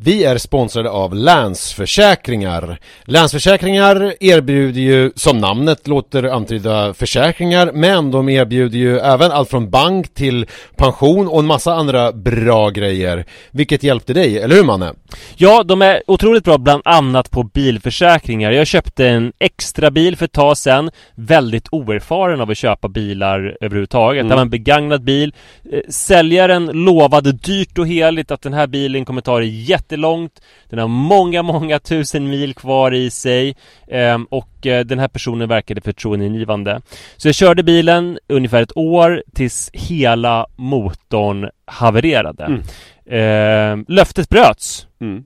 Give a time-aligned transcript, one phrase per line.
[0.00, 2.78] Vi är sponsrade av Länsförsäkringar.
[3.04, 9.70] Länsförsäkringar erbjuder ju, som namnet låter antyda, försäkringar, men de erbjuder ju även allt från
[9.70, 10.46] bank till
[10.76, 13.24] pension och en massa andra bra grejer.
[13.50, 14.94] Vilket hjälpte dig, eller hur Manne?
[15.36, 18.50] Ja, de är otroligt bra bland annat på bilförsäkringar.
[18.50, 20.90] Jag köpte en extra bil för ett tag sedan.
[21.14, 24.20] Väldigt oerfaren av att köpa bilar överhuvudtaget.
[24.20, 24.28] Mm.
[24.28, 25.34] Det var en begagnad bil.
[25.72, 30.40] Eh, säljaren lovade dyrt och heligt att den här bilen kommer ta det jätte jättelångt.
[30.68, 33.56] Den har många, många tusen mil kvar i sig.
[33.88, 36.80] Ehm, Och eh, den här personen verkade förtroendeingivande.
[37.16, 42.44] Så jag körde bilen ungefär ett år tills hela motorn havererade.
[42.44, 42.62] Mm.
[43.10, 44.86] Ehm, löftet bröts.
[45.00, 45.24] Mm.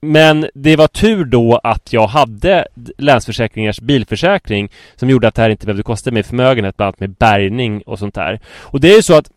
[0.00, 2.66] Men det var tur då att jag hade
[2.98, 7.10] Länsförsäkringars bilförsäkring Som gjorde att det här inte behövde kosta mig förmögenhet bland annat med
[7.10, 8.40] bärgning och sånt där.
[8.72, 9.30] Och det är ju så att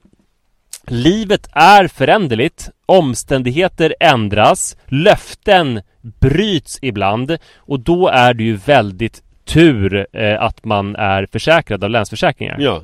[0.94, 10.08] Livet är föränderligt, omständigheter ändras, löften bryts ibland och då är det ju väldigt tur
[10.14, 12.58] eh, att man är försäkrad av Länsförsäkringar.
[12.60, 12.84] Ja,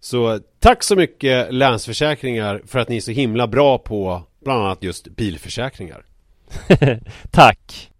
[0.00, 4.82] så tack så mycket Länsförsäkringar för att ni är så himla bra på bland annat
[4.82, 6.04] just bilförsäkringar.
[7.30, 7.90] tack!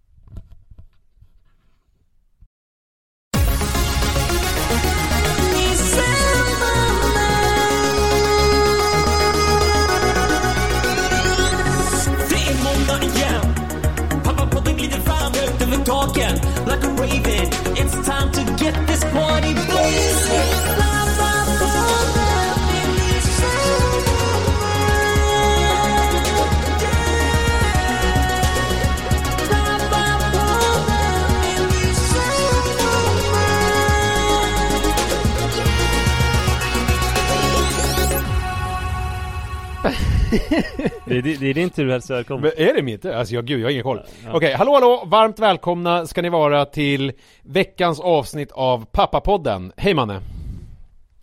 [41.05, 42.51] Det, är, det är din tur att hälsa välkommen.
[42.57, 43.11] Men är det min tur?
[43.11, 44.01] Alltså jag, gud, jag har ingen koll.
[44.05, 44.29] Ja.
[44.29, 45.03] Okej, okay, hallå hallå!
[45.05, 47.11] Varmt välkomna ska ni vara till
[47.41, 49.71] veckans avsnitt av Pappapodden.
[49.77, 50.21] Hej Manne!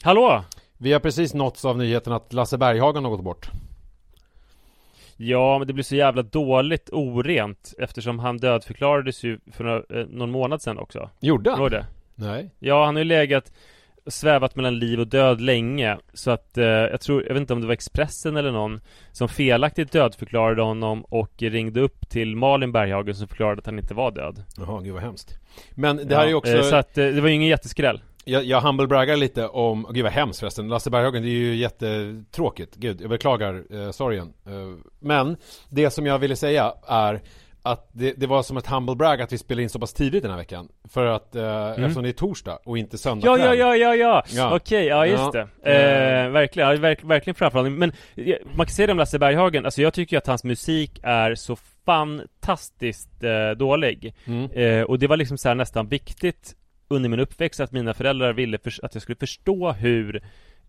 [0.02, 0.44] Hallå!
[0.78, 3.50] Vi har precis nåtts av nyheten att Lasse Berghagen har gått bort.
[5.16, 10.06] Ja, men det blir så jävla dåligt orent eftersom han dödförklarades ju för några, eh,
[10.06, 11.10] någon månad sedan också.
[11.20, 11.70] Gjorde han?
[11.70, 11.86] det?
[12.14, 12.50] Nej.
[12.58, 13.52] Ja, han har ju legat
[14.06, 17.60] svävat mellan liv och död länge Så att eh, jag tror, jag vet inte om
[17.60, 18.80] det var Expressen eller någon
[19.12, 23.94] Som felaktigt dödförklarade honom och ringde upp till Malin Berghagen som förklarade att han inte
[23.94, 24.44] var död.
[24.56, 25.38] Jaha, gud vad hemskt.
[25.70, 27.48] Men det ja, här är ju också eh, Så att eh, det var ju ingen
[27.48, 28.00] jätteskräll.
[28.24, 32.76] Jag, jag humblebraggar lite om, gud vad hemskt förresten Lasse Berghagen, det är ju jättetråkigt.
[32.76, 34.32] Gud, jag beklagar eh, sorgen.
[34.46, 34.52] Eh,
[35.00, 35.36] Men
[35.68, 37.20] Det som jag ville säga är
[37.66, 40.22] att det, det, var som ett humble brag att vi spelade in så pass tidigt
[40.22, 41.84] den här veckan För att, eh, mm.
[41.84, 44.56] eftersom det är torsdag och inte söndag Ja, ja, ja, ja, ja, ja.
[44.56, 45.46] okej, ja just ja.
[45.62, 47.92] det eh, Verkligen, ja, verk, verkligen framförhållning Men
[48.54, 51.56] man kan säga det om Lasse Berghagen, alltså jag tycker att hans musik är så
[51.86, 54.50] fantastiskt eh, dålig mm.
[54.50, 56.54] eh, Och det var liksom så nästan viktigt
[56.88, 60.22] under min uppväxt att mina föräldrar ville att jag skulle förstå hur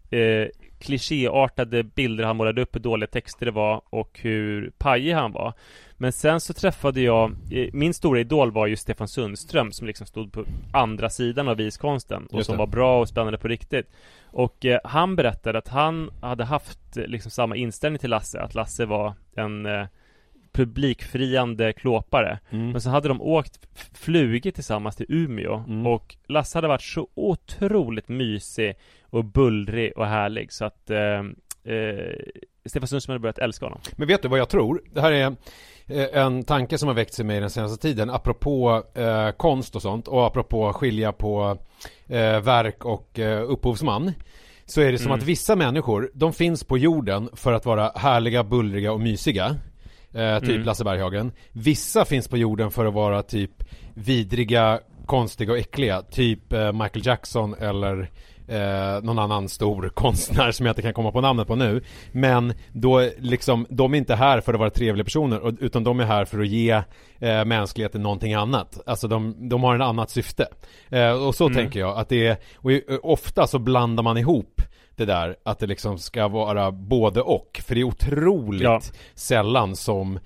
[0.10, 0.48] eh,
[0.80, 5.54] klichéartade bilder han målade upp, hur dåliga texter det var och hur pajig han var
[5.98, 7.36] men sen så träffade jag
[7.74, 12.28] Min stora idol var ju Stefan Sundström Som liksom stod på andra sidan av viskonsten
[12.32, 13.92] Och som var bra och spännande på riktigt
[14.26, 18.86] Och eh, han berättade att han hade haft liksom samma inställning till Lasse Att Lasse
[18.86, 19.86] var en eh,
[20.56, 22.40] publikfriande klåpare.
[22.50, 22.72] Mm.
[22.72, 23.60] Men så hade de åkt,
[23.94, 25.88] flugit tillsammans till Umeå Mm.
[25.88, 28.76] och Lasse hade varit så otroligt mysig
[29.16, 31.00] och bullrig och härlig så att eh,
[31.74, 32.16] eh,
[32.66, 33.80] Stefan Sundström hade börjat älska honom.
[33.92, 34.82] Men vet du vad jag tror?
[34.94, 35.36] Det här är
[35.88, 39.82] eh, en tanke som har väckts i mig den senaste tiden apropå eh, konst och
[39.82, 41.58] sånt och apropå skilja på
[42.08, 44.12] eh, verk och eh, upphovsman.
[44.66, 45.20] Så är det som Mm.
[45.20, 49.56] att vissa människor, de finns på jorden för att vara härliga, bullriga och mysiga.
[50.14, 50.64] Eh, typ Mm.
[50.64, 51.32] Lasse Berghagen.
[51.52, 53.52] Vissa finns på jorden för att vara typ
[53.94, 56.02] vidriga, konstiga och äckliga.
[56.02, 58.12] Typ eh, Michael Jackson eller
[58.48, 61.82] eh, någon annan stor konstnär som jag inte kan komma på namnet på nu.
[62.12, 66.04] Men då liksom, de är inte här för att vara trevliga personer utan de är
[66.06, 66.82] här för att ge
[67.20, 68.80] eh, mänskligheten någonting annat.
[68.86, 70.48] Alltså de, de har en annat syfte.
[70.90, 71.56] Eh, och så Mm.
[71.56, 74.62] tänker jag att det är, och i- ofta så blandar man ihop
[74.96, 77.62] det där att det liksom ska vara både och.
[77.68, 78.82] För det är otroligt Ja.
[79.16, 80.20] sällan som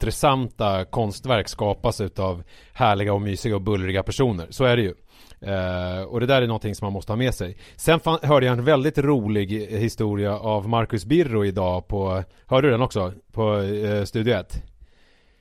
[0.00, 4.46] intressanta konstverk skapas utav härliga och mysiga och bullriga personer.
[4.50, 4.94] Så är det ju.
[5.42, 7.56] Eh, och det där är någonting som man måste ha med sig.
[7.76, 12.70] Sen fan, hörde jag en väldigt rolig historia av Marcus Birro idag på, hörde du
[12.70, 13.12] den också?
[13.32, 14.62] På eh, Studio 1?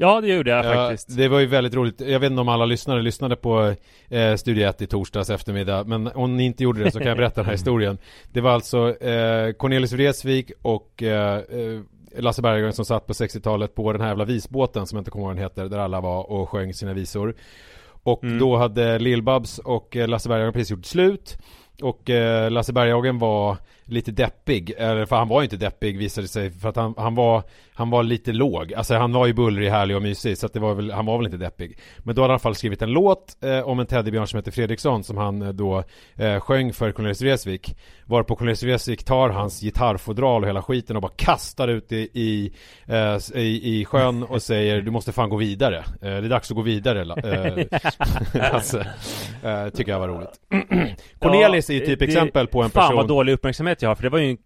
[0.02, 1.18] Ja, det gjorde jag Ja, faktiskt.
[1.18, 2.02] det var ju väldigt roligt.
[2.02, 3.76] Jag vet inte om alla lyssnare lyssnade på
[4.10, 5.84] eh, Studio 1 i torsdags eftermiddag.
[5.84, 7.98] Men om ni inte gjorde det så kan jag berätta den här historien.
[8.32, 11.80] Det var alltså eh, Cornelis Vreeswijk och eh, eh,
[12.18, 15.26] Lasse Berghagen som satt på 60-talet på den här jävla visbåten som jag inte kommer
[15.26, 15.66] ihåg vad den heter.
[15.66, 17.34] Där alla var och sjöng sina visor.
[18.04, 18.40] Och Mm.
[18.40, 21.38] då hade Lill-Babs och eh, Lasse Berghagen precis gjort slut.
[21.82, 23.58] Och eh, Lasse Berghagen var
[23.92, 26.94] lite deppig, eller för han var ju inte deppig visade det sig för att han,
[26.98, 27.44] han var
[27.74, 30.60] Han var lite låg, alltså han var ju bullrig, härlig och mysig så att det
[30.60, 31.78] var väl, han var väl inte deppig.
[32.00, 34.38] Men då hade han i alla fall skrivit en låt eh, om en teddybjörn som
[34.38, 35.84] heter Fredriksson som han eh, då
[36.16, 37.76] eh, sjöng för Cornelis Vreeswijk.
[38.06, 42.52] Varpå Cornelis Vreeswijk tar hans gitarrfodral och hela skiten och bara kastar ut i, i,
[42.88, 45.78] eh, i, i sjön och säger du måste fan gå vidare.
[45.78, 47.80] Eh, Det är dags att gå vidare eh,
[48.34, 48.80] Lasse
[49.44, 50.40] eh, Tycker jag var roligt.
[51.20, 53.96] Cornelis är ju typ det- exempel på en Fan person vad dålig uppmärksamhet jag har,
[53.96, 54.38] för det var ju en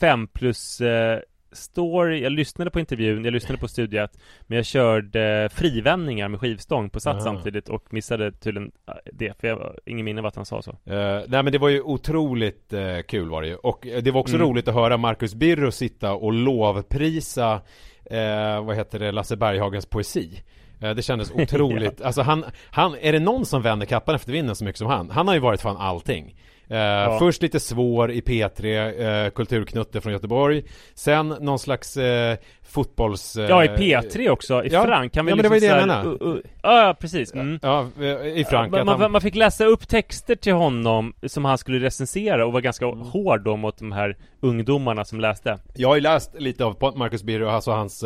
[0.00, 1.18] fem plus eh,
[1.52, 6.90] story, jag lyssnade på intervjun, jag lyssnade på studiet Men jag körde frivändningar med skivstång
[6.90, 10.36] på Sats samtidigt och missade tydligen eh, det, för jag har ingen minne av att
[10.36, 10.70] han sa så.
[10.70, 13.56] Eh, nej men det var ju otroligt eh, kul var det ju.
[13.56, 14.48] Och det var också Mm.
[14.48, 17.60] roligt att höra Marcus Birro sitta och lovprisa
[18.04, 20.42] eh, Vad heter det, Lasse Berghagens poesi.
[20.78, 24.64] Det kändes otroligt, alltså han, han, är det någon som vänder kappan efter vinden så
[24.64, 25.10] mycket som han?
[25.10, 26.36] Han har ju varit fan allting
[26.70, 30.62] Eh, Först lite svår i P3, eh, kulturknutte från Göteborg.
[30.94, 33.36] Sen någon slags eh, fotbolls...
[33.36, 35.60] Eh, Ja, i P3 också, i ja, Frank kan vi ja, men det var ju
[35.60, 36.24] liksom det jag menade.
[36.24, 37.34] uh, uh, Ja, ja, precis.
[37.34, 37.58] Mm.
[37.62, 41.58] Ja, eh, i Frank man, han- man fick läsa upp texter till honom som han
[41.58, 42.98] skulle recensera och var ganska Mm.
[42.98, 45.58] hård då mot de här ungdomarna som läste.
[45.76, 48.04] Jag har ju läst lite av Marcus Birro, alltså hans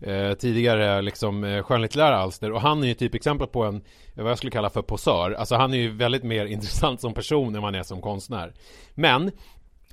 [0.00, 3.76] eh, tidigare liksom eh, skönlitterära alster och han är ju typ exempel på en,
[4.14, 5.32] eh, vad jag skulle kalla för posör.
[5.32, 8.52] Alltså han är ju väldigt mer intressant som person än man är som konstnär.
[8.94, 9.30] Men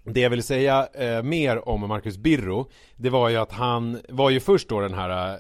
[0.06, 4.30] det jag vill säga eh, mer om Marcus Birro Det var ju att han var
[4.30, 5.32] ju först då den här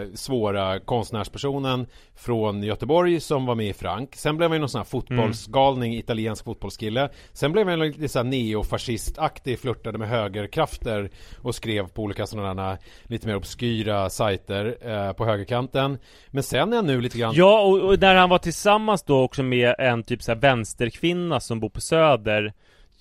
[0.00, 4.16] eh, svåra konstnärspersonen Från Göteborg som var med i Frank.
[4.16, 7.08] Sen blev han ju någon sån här fotbollsgalning, italiensk fotbollskille.
[7.32, 11.10] Sen blev han lite såhär neofascistaktig, flörtade med högerkrafter
[11.42, 15.98] Och skrev på olika sådana lite mer obskyra sajter eh, på högerkanten.
[16.28, 19.22] Men sen är han nu lite grann Ja, och, och där han var tillsammans då
[19.22, 22.52] också med en typ så här vänsterkvinna som bor på Söder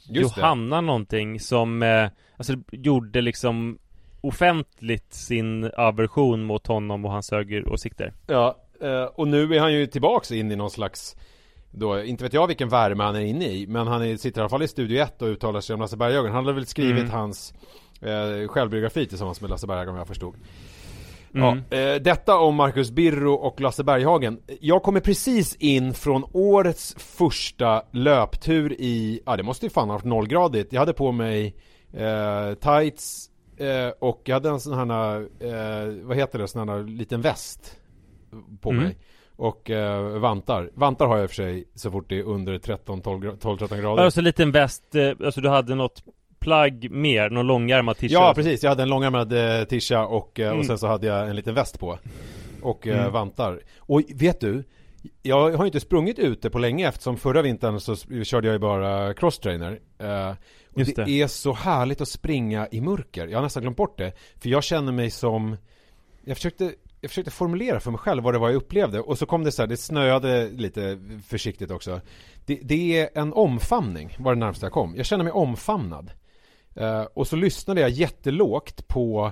[0.09, 0.41] Just det.
[0.41, 3.77] Johanna någonting som eh, Alltså gjorde liksom
[4.21, 9.87] offentligt sin aversion mot honom och hans högeråsikter Ja, eh, och nu är han ju
[9.87, 11.15] tillbaks in i någon slags
[11.71, 14.41] då, inte vet jag vilken värme han är inne i Men han är, sitter i
[14.41, 17.03] alla fall i Studio 1 och uttalar sig om Lasse Berghagen Han hade väl skrivit
[17.03, 17.11] Mm.
[17.11, 17.53] hans
[18.01, 20.35] eh, självbiografi tillsammans med Lasse Berghagen om jag förstod
[21.35, 21.61] Mm.
[21.69, 26.95] Ja, eh, detta om Marcus Birro och Lasse Berghagen Jag kommer precis in från årets
[26.97, 31.55] första löptur i, ja det måste ju fan ha varit nollgradigt Jag hade på mig
[31.93, 36.83] eh, tights eh, och jag hade en sån här, eh, vad heter det, sån här
[36.83, 37.75] liten väst
[38.61, 38.83] på Mm.
[38.83, 38.97] mig
[39.35, 40.69] och eh, vantar.
[40.73, 44.03] Vantar har jag i och för sig så fort det är under 13-12 grader.
[44.03, 44.83] Alltså en liten väst,
[45.25, 46.03] alltså du hade något
[46.39, 50.47] plagg mer, någon långärmad t-shirt Ja precis, jag hade en långärmad eh, tisha och, eh,
[50.47, 50.59] Mm.
[50.59, 51.99] och sen så hade jag en liten väst på.
[52.61, 53.11] Och eh, Mm.
[53.11, 53.61] vantar.
[53.77, 54.63] Och vet du?
[55.21, 58.59] Jag har ju inte sprungit ute på länge eftersom förra vintern så körde jag ju
[58.59, 59.79] bara crosstrainer.
[59.99, 60.29] Eh,
[60.73, 61.21] och det, det.
[61.21, 63.27] är så härligt att springa i mörker.
[63.27, 65.57] Jag har nästan glömt bort det För jag känner mig som
[66.25, 68.99] Jag försökte jag försökte formulera för mig själv vad det var jag upplevde.
[68.99, 72.01] Och så kom det så här, det snöade lite försiktigt också.
[72.45, 74.95] Det, det är en omfamning var det närmsta jag kom.
[74.95, 76.11] Jag känner mig omfamnad
[76.79, 79.31] Eh, och så lyssnade jag jättelågt på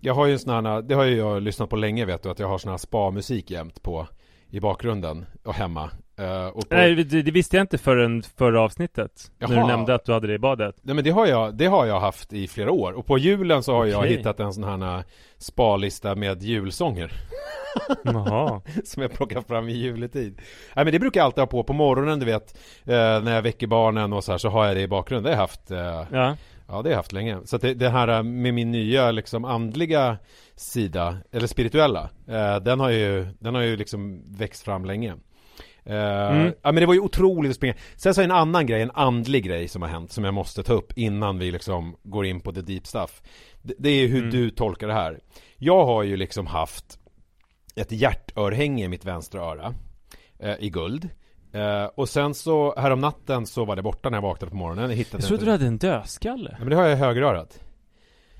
[0.00, 2.30] Jag har ju en sån här, det har ju jag lyssnat på länge vet du,
[2.30, 4.06] att jag har sån här spa-musik jämt på
[4.50, 5.90] i bakgrunden och hemma.
[6.20, 6.76] Uh, och på...
[6.76, 9.30] Nej, det, det, visste jag inte förrän förra avsnittet.
[9.38, 9.50] Jaha.
[9.50, 10.76] När du nämnde att du hade det i badet.
[10.82, 12.92] Nej men det har jag, det har jag haft i flera år.
[12.92, 14.16] Och på julen så har jag Okej.
[14.16, 15.04] hittat en sån här
[15.38, 17.12] spa-lista med julsånger.
[18.04, 18.60] Jaha.
[18.84, 20.40] som jag plockar fram i juletid.
[20.74, 22.58] Nej men det brukar jag alltid ha på på morgonen du vet.
[22.84, 25.24] Eh, när jag väcker barnen och så här så har jag det i bakgrunden.
[25.24, 25.70] Det har jag haft.
[25.70, 26.36] Eh, Ja.
[26.68, 27.38] Ja, det har jag haft länge.
[27.44, 30.18] Så det, det här med min nya liksom andliga
[30.56, 35.10] sida, eller spirituella, eh, den har ju, den har ju liksom växt fram länge.
[35.84, 36.52] Eh, Mm.
[36.62, 37.74] Ja men det var ju otroligt att springa.
[37.96, 40.62] Sen så är en annan grej, en andlig grej som har hänt, som jag måste
[40.62, 43.22] ta upp innan vi liksom går in på the deep stuff.
[43.62, 44.30] Det, det är hur Mm.
[44.30, 45.20] du tolkar det här.
[45.56, 46.98] Jag har ju liksom haft
[47.76, 49.74] ett hjärtörhänge i mitt vänstra öra,
[50.38, 51.08] eh, i guld.
[51.56, 54.90] Eh, och sen så, härom natten så var det borta när jag vaknade på morgonen.
[54.90, 56.50] Jag hittade Jag trodde du hade en dödskalle.
[56.50, 57.60] Nej, men det har jag i högerörat.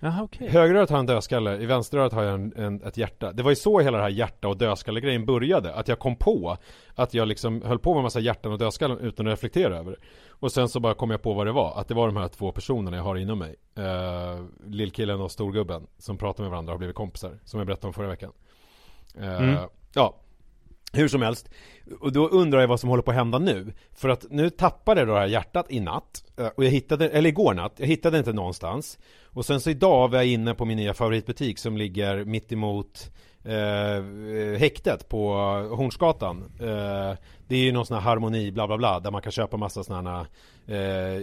[0.01, 0.49] Jaha, okej.
[0.49, 3.33] Högerörat har en dödskalle, i vänsterörat har jag en, en, ett hjärta.
[3.33, 5.75] Det var ju så hela det här hjärta och dödskalle-grejen började.
[5.75, 6.57] Att jag kom på
[6.95, 9.91] att jag liksom höll på med en massa hjärtan och dödskallen utan att reflektera över
[9.91, 9.97] det.
[10.29, 11.81] Och sen så bara kom jag på vad det var.
[11.81, 13.57] Att det var de här två personerna jag har inom mig.
[13.79, 17.39] Uh, lillkillen och storgubben som pratar med varandra och har blivit kompisar.
[17.45, 18.33] Som jag berättade om förra veckan.
[19.19, 19.57] Eh, Mm.
[19.95, 20.15] Ja,
[20.93, 21.49] hur som helst.
[22.01, 23.73] Och då undrar jag vad som håller på att hända nu.
[23.95, 26.25] För att nu tappade jag det här hjärtat i natt.
[26.39, 28.99] Eh, och jag hittade, eller igår natt, jag hittade det inte någonstans.
[29.25, 33.11] Och sen så idag var jag inne på min nya favoritbutik som ligger mitt emot
[33.45, 35.35] eh, häktet på
[35.77, 36.45] Hornsgatan.
[36.61, 39.57] Eh, det är ju någon sån här harmoni bla bla bla där man kan köpa
[39.57, 40.27] massa såna här
[40.67, 41.23] eh,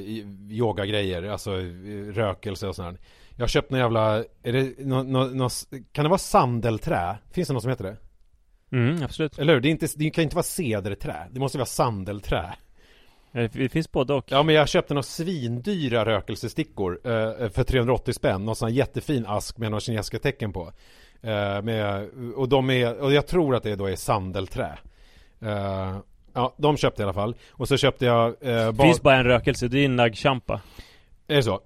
[0.49, 2.99] yogagrejer, alltså eh, rökelse och sånt
[3.35, 5.49] Jag har köpt någon jävla, är det no, no, no,
[5.91, 7.17] kan det vara sandelträ?
[7.31, 7.97] Finns det något som heter det?
[8.73, 9.39] Mm, absolut.
[9.39, 9.61] Eller hur?
[9.61, 11.27] Det, är inte, det kan inte vara cederträ.
[11.31, 12.53] Det måste vara sandelträ.
[13.31, 14.25] Eh, Det finns både och.
[14.27, 18.45] Ja men jag köpte några svindyra rökelsestickor eh, för 380 spänn.
[18.45, 20.71] Någon sån här jättefin ask med några kinesiska tecken på.
[21.21, 24.77] Eh, med, och de är, och jag tror att det då är sandelträ.
[25.41, 25.97] Eh,
[26.33, 27.35] ja, de köpte jag i alla fall.
[27.51, 28.27] Och så köpte jag...
[28.27, 30.61] Eh, Det finns bara en rökelse, det är en naggchampa.
[31.27, 31.59] Är det så?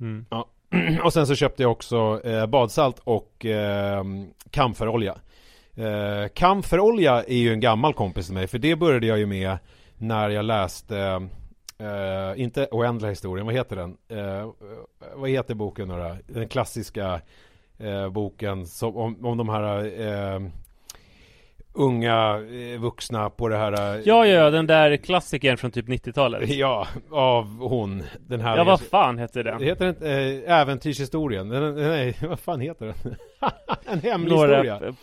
[0.00, 0.26] Mm.
[0.30, 0.48] Ja.
[1.04, 4.04] och sen så köpte jag också eh, badsalt och eh,
[4.50, 5.16] kamferolja.
[5.76, 9.58] Eh, kamferolja är ju en gammal kompis till mig, för det började jag ju med
[9.98, 10.98] när jag läste,
[11.78, 13.96] eh, inte Oändliga historien, vad heter den?
[14.08, 14.48] Eh,
[15.14, 16.16] vad heter boken då?
[16.26, 17.20] Den klassiska
[17.78, 20.50] eh, boken som, om, om de här
[21.72, 22.38] unga
[22.78, 26.48] vuxna på det här Ja, ja, den där klassikern från typ 90-talet.
[26.54, 29.62] Ja, av hon Den här Ja, vad fan hette Det den?
[29.62, 33.16] heter inte äh, Äventyrshistorien Den- den- Nej, vad fan heter den?
[33.86, 34.56] en hemlig Några...
[34.62, 34.94] historia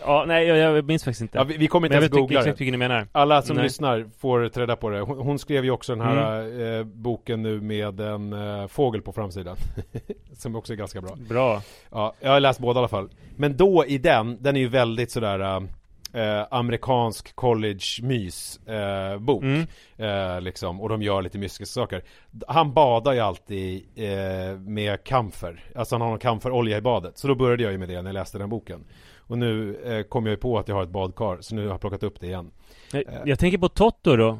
[0.00, 1.38] Ja, nej, jag, jag minns faktiskt inte.
[1.38, 3.06] ja, vi, vi kommer inte Men jag ens inte googla exakt det vilken du menar.
[3.12, 3.64] Alla som Nej.
[3.64, 6.78] lyssnar får träda på det hon, hon skrev ju också den här Mm.
[6.80, 9.56] eh, boken nu med en eh, fågel på framsidan
[10.36, 11.62] Som också är ganska bra Bra.
[11.90, 14.68] Ja, jag har läst båda i alla fall Men då i den, den är ju
[14.68, 15.56] väldigt sådär
[16.12, 19.66] eh, amerikansk college-mys eh, Mm.
[19.96, 22.02] eh, liksom, och de gör lite mystiska saker
[22.46, 27.28] Han badar ju alltid eh, med kamfer Alltså han har någon kamferolja i badet Så
[27.28, 28.84] då började jag ju med det när jag läste den boken
[29.26, 31.70] Och nu eh, kom jag ju på att jag har ett badkar Så nu har
[31.70, 32.50] jag plockat upp det igen
[32.92, 34.38] Jag, jag tänker på Totto då.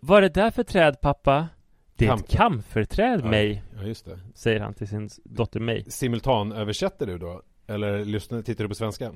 [0.00, 1.48] Vad är det där för träd pappa?
[1.96, 2.36] Det är ett Kamfer.
[2.36, 3.28] kamferträd Ja.
[3.30, 5.84] mig, Ja just det säger han till sin dotter May.
[5.88, 7.42] Simultanöversätter du då?
[7.66, 9.12] Eller lyssnar, tittar du på svenska?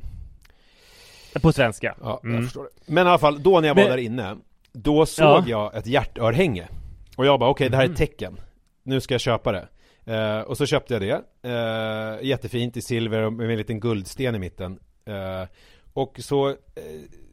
[1.43, 1.95] På svenska.
[2.01, 2.45] Ja, jag Mm.
[2.45, 2.93] förstår det.
[2.93, 4.37] Men i alla fall, då när jag var Men- där inne
[4.73, 5.45] Då såg Ja.
[5.47, 6.69] jag ett hjärtörhänge
[7.17, 7.93] Och jag bara, okej det här är Mhm.
[7.93, 8.41] ett tecken
[8.83, 9.69] Nu ska jag köpa det
[10.07, 11.23] eh, Och så köpte jag det.
[11.51, 14.79] Eh, Jättefint i silver med en liten guldsten i mitten.
[15.07, 15.49] Eh,
[15.93, 16.55] Och så, eh,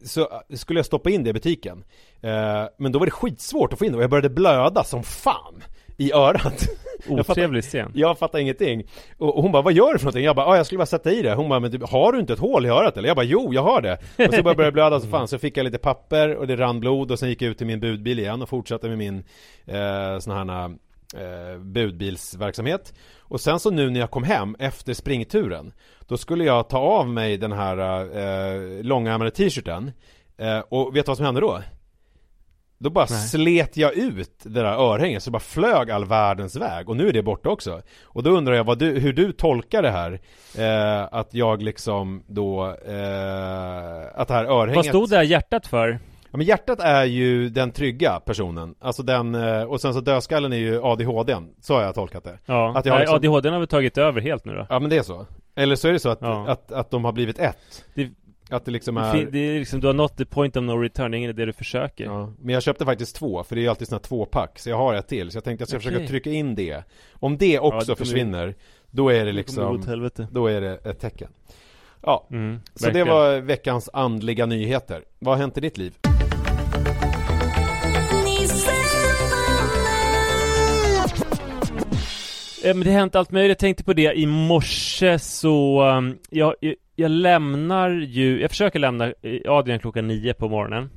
[0.04, 1.84] så skulle jag stoppa in det i butiken.
[2.22, 5.04] Eh, Men då var det skitsvårt att få in det och jag började blöda som
[5.04, 5.64] fan
[5.98, 6.68] I örat.
[7.10, 7.92] Otrevlig scen.
[7.96, 8.84] jag fattar ingenting.
[9.18, 10.24] Och och hon bara, vad gör du för någonting?
[10.26, 11.34] Jag bara, ah, jag skulle bara sätta i det.
[11.34, 13.08] Hon bara, men du, har du inte ett hål i örat eller?
[13.08, 13.94] Jag bara, jo jag har det.
[14.28, 16.80] Och så började jag blöda så fan, så fick jag lite papper och det rann
[16.80, 19.24] blod och sen gick jag ut till min budbil igen och fortsatte med min
[19.66, 20.76] eh, sån här
[21.16, 25.74] eh, budbilsverksamhet Och sen så nu när jag kom hem efter springturen
[26.08, 27.78] Då skulle jag ta av mig den här
[28.18, 29.92] eh, långärmade t-shirten
[30.38, 31.62] eh, Och vet du vad som hände då?
[32.82, 33.20] Då bara Nej.
[33.20, 37.14] slet jag ut det där örhänget så bara flög all världens väg och nu är
[37.14, 37.82] det borta också.
[38.04, 40.22] Och då undrar jag du, hur du tolkar det här
[40.58, 45.68] eh, Att jag liksom då eh, Att det här örhänget Vad stod det här hjärtat
[45.68, 46.00] för?
[46.32, 50.54] Ja men hjärtat är ju den trygga personen Alltså den, eh, och sen så dödskallen
[50.54, 53.60] är ju ADHDn Så har jag tolkat det Ja, Att jag har liksom- ADHD har
[53.60, 54.66] väl tagit över helt nu då?
[54.70, 56.48] Ja men det är så Eller så är det så att, Ja.
[56.48, 58.10] att, att de har blivit ett Det,
[58.50, 59.26] Att det liksom Det är...
[59.32, 61.54] Det är liksom, du har nått the point of no return, det är det du
[61.54, 64.70] försöker Ja, men jag köpte faktiskt två, för det är ju alltid sådana tvåpack, så
[64.70, 65.32] jag har ett till.
[65.32, 65.98] Så jag tänkte att jag ska Okej.
[65.98, 66.84] försöka trycka in det.
[67.14, 68.56] Om det också det kommer- försvinner,
[68.92, 71.30] då är det Det liksom, helvete då är det ett tecken.
[72.02, 73.08] Ja, mm, så verkligen.
[73.08, 75.04] det var veckans andliga nyheter.
[75.20, 75.94] Vad har hänt i ditt liv?
[82.64, 84.14] Men det har hänt allt möjligt, jag tänkte på det.
[84.18, 90.08] I morse så um, jag, jag, jag lämnar ju, jag försöker lämna eh, Adrian klockan
[90.08, 90.90] nio på morgonen.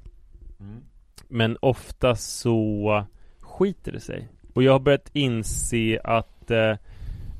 [1.29, 3.05] Men ofta så
[3.41, 4.29] skiter det sig.
[4.55, 6.75] Och jag har börjat inse att eh,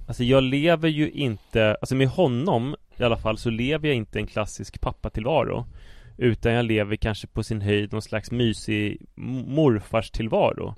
[0.07, 4.19] Alltså jag lever ju inte, alltså med honom i alla fall så lever jag inte
[4.19, 5.67] en klassisk pappatillvaro
[6.17, 10.75] Utan jag lever kanske på sin höjd någon slags mysig m- morfarstillvaro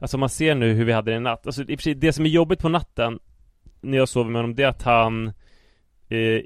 [0.00, 1.46] Alltså man ser nu hur vi hade det i natt.
[1.46, 3.18] Alltså i och för sig, det som är jobbigt på natten
[3.80, 5.26] När jag sover med honom det är att han
[6.08, 6.40] eh,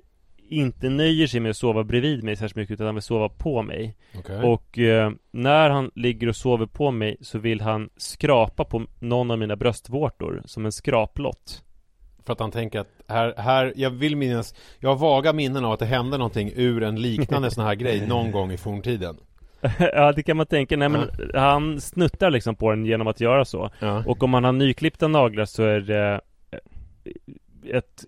[0.49, 3.63] Inte nöjer sig med att sova bredvid mig särskilt mycket utan han vill sova på
[3.63, 3.97] mig.
[4.19, 4.37] Okej.
[4.43, 9.31] Och eh, när han ligger och sover på mig så vill han skrapa på någon
[9.31, 11.65] av mina bröstvårtor som en skraplott
[12.27, 15.73] För att han tänker att här, här, jag vill minnas, jag har vaga minnen av
[15.73, 19.17] att det hände någonting ur en liknande sån här grej någon gång i forntiden.
[19.79, 23.45] Ja det kan man tänka, nej men han snuttar liksom på den genom att göra
[23.45, 24.03] så Ja.
[24.07, 28.05] Och om han har nyklippta naglar så är det eh, ett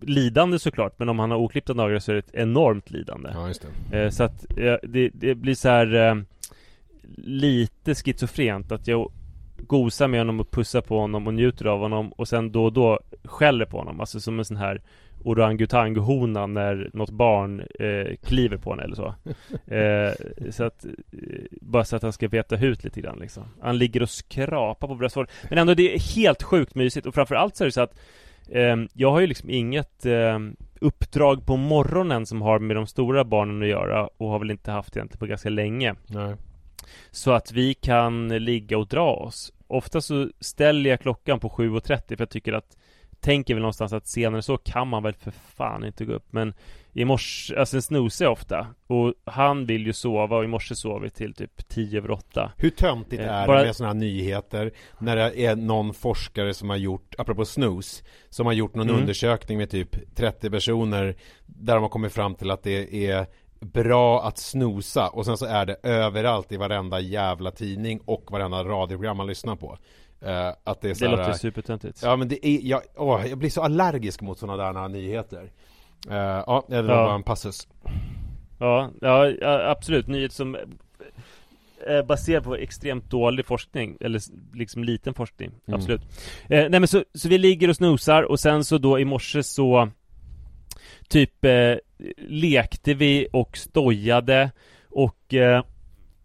[0.00, 3.48] lidande såklart Men om han har oklippta naglar så är det ett enormt lidande ja,
[3.48, 4.02] just det.
[4.02, 4.44] Eh, Så att
[4.82, 6.14] det, det blir så här eh,
[7.16, 9.12] Lite schizofrent att jag
[9.56, 12.72] gosar med honom och pussar på honom och njuter av honom och sen då och
[12.72, 14.00] då skäller på honom.
[14.00, 14.80] Alltså som en sån här
[15.24, 19.14] orangutang-hona när något barn eh, kliver på henne eller så.
[19.74, 20.12] Eh,
[20.50, 20.90] Så att eh,
[21.60, 23.44] Bara så att han ska veta ut lite grann liksom.
[23.60, 27.06] Han ligger och skrapar på bröstvården Men ändå det är helt sjukt mysigt.
[27.06, 27.98] Och framförallt så är det så att
[28.48, 30.38] eh, Jag har ju liksom inget eh,
[30.80, 34.70] uppdrag på morgonen som har med de stora barnen att göra och har väl inte
[34.70, 35.94] haft egentligen på ganska länge.
[36.06, 36.34] Nej.
[37.10, 39.52] Så att vi kan ligga och dra oss.
[39.66, 42.76] Ofta så ställer jag klockan på 7.30 för jag tycker att
[43.20, 46.26] Tänker väl någonstans att senare så kan man väl för fan inte gå upp.
[46.30, 46.54] Men
[46.92, 51.02] i morse, alltså snosar jag ofta Och han vill ju sova och i morse sov
[51.02, 53.94] vi till typ 10 över 8 Hur töntigt Eh, är bara- det med såna här
[53.94, 58.88] nyheter när det är någon forskare som har gjort, apropå snus, som har gjort någon
[58.88, 59.00] Mm.
[59.00, 61.14] undersökning med typ 30 personer
[61.46, 63.26] där de har kommit fram till att det är
[63.64, 68.64] bra att snosa och sen så är det överallt i varenda jävla tidning och varenda
[68.64, 69.78] radioprogram man lyssnar på.
[70.20, 73.26] Eh, att det är så Det här, låter supertöntigt Ja men det är, jag, åh,
[73.26, 75.50] jag blir så allergisk mot sådana där nyheter.
[76.10, 77.04] Eh, ja, det var Ja.
[77.04, 77.68] bara en passus.
[78.58, 79.32] Ja, ja,
[79.70, 80.06] absolut.
[80.06, 80.56] Nyhet som
[81.86, 84.20] är baserad på extremt dålig forskning Eller
[84.56, 85.78] liksom liten forskning, Mm.
[85.80, 86.00] absolut
[86.48, 89.42] eh, Nej men så, så vi ligger och snosar och sen så då i morse
[89.42, 89.88] så
[91.08, 91.74] Typ eh,
[92.28, 94.50] lekte vi och stojade
[94.90, 95.64] och eh,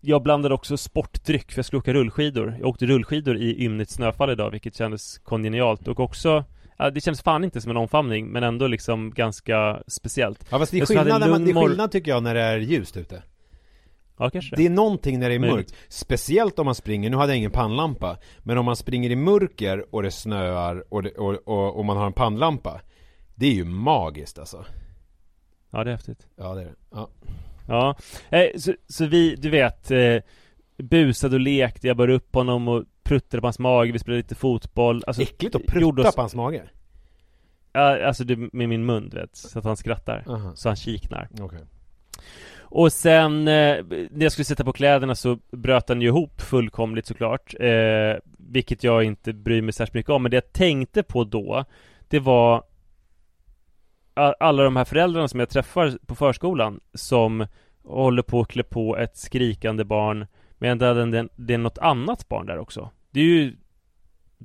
[0.01, 2.55] jag blandade också sportdryck för jag skulle åka rullskidor.
[2.59, 6.45] Jag åkte rullskidor i ymnigt snöfall idag vilket kändes kongenialt och också
[6.81, 10.45] Ja, det känns fan inte som en omfamning men ändå liksom ganska speciellt.
[10.49, 12.57] Ja fast det är skillnad, när man, det är skillnad tycker jag när det är
[12.57, 13.23] ljust ute.
[14.17, 14.55] Ja kanske.
[14.55, 15.75] Det är någonting när det är mörkt.
[15.89, 19.95] Speciellt om man springer, nu hade jag ingen pannlampa Men om man springer i mörker
[19.95, 22.81] och det snöar och, det, och, och, och man har en pannlampa
[23.39, 24.65] Det är ju magiskt alltså.
[25.69, 26.27] Ja det är häftigt.
[26.35, 26.75] Ja det är det.
[26.91, 27.09] Ja.
[27.67, 27.95] Ja,
[28.29, 30.15] eh, så, så vi, du vet eh,
[30.77, 34.35] Busade och lekte, jag bar upp honom och pruttade på hans mage, vi spelade lite
[34.35, 35.03] fotboll.
[35.07, 36.63] Alltså, Äckligt att gjorde prutta oss- på hans mage.
[37.73, 40.55] Ja, Alltså du, med min mun du vet, så att han skrattar Aha.
[40.55, 41.29] Så han kiknar.
[41.39, 41.59] Okej.
[42.71, 47.05] Och sen eh, när jag skulle sätta på kläderna så bröt han ju ihop fullkomligt
[47.05, 50.23] såklart eh, Vilket jag inte bryr mig särskilt mycket om.
[50.23, 51.65] Men det jag tänkte på då
[52.07, 52.63] Det var
[54.39, 57.47] Alla de här föräldrarna som jag träffar på förskolan Som
[57.83, 60.25] håller på att klä på ett skrikande barn
[60.57, 63.55] Men det är, det är något annat barn där också Det är ju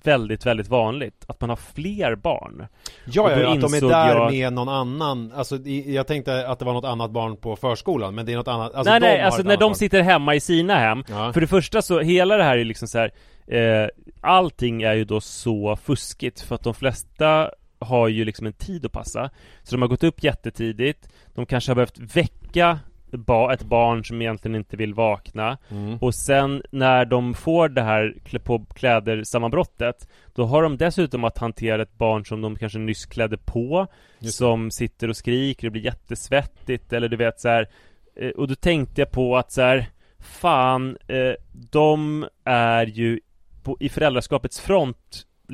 [0.03, 2.67] Väldigt, väldigt vanligt att man har fler barn
[3.05, 6.65] Ja, ja, att de är där jag- med någon annan Alltså jag tänkte att det
[6.65, 9.43] var något annat barn på förskolan Men det är något annat alltså, nej nej, alltså
[9.43, 9.75] när de barn.
[9.75, 11.33] sitter hemma i sina hem Ja.
[11.33, 13.11] För det första så, hela det här är liksom så här
[13.47, 13.89] eh,
[14.21, 17.51] Allting är ju då så fuskigt för att de flesta
[17.85, 19.31] har ju liksom en tid att passa
[19.63, 22.79] Så de har gått upp jättetidigt De kanske har behövt väcka
[23.53, 25.99] ett barn som egentligen inte vill vakna Mm.
[25.99, 31.25] Och sen när de får det här klä på kläder sammanbrottet Då har de dessutom
[31.25, 33.87] att hantera ett barn som de kanske nyss klädde på
[34.19, 34.39] Just.
[34.39, 37.69] Som sitter och skriker, det blir jättesvettigt eller du vet så här.
[38.17, 39.87] eh, Och då tänkte jag på att så här
[40.19, 41.35] Fan, eh,
[41.71, 43.21] de är ju
[43.63, 44.61] på, i föräldraskapets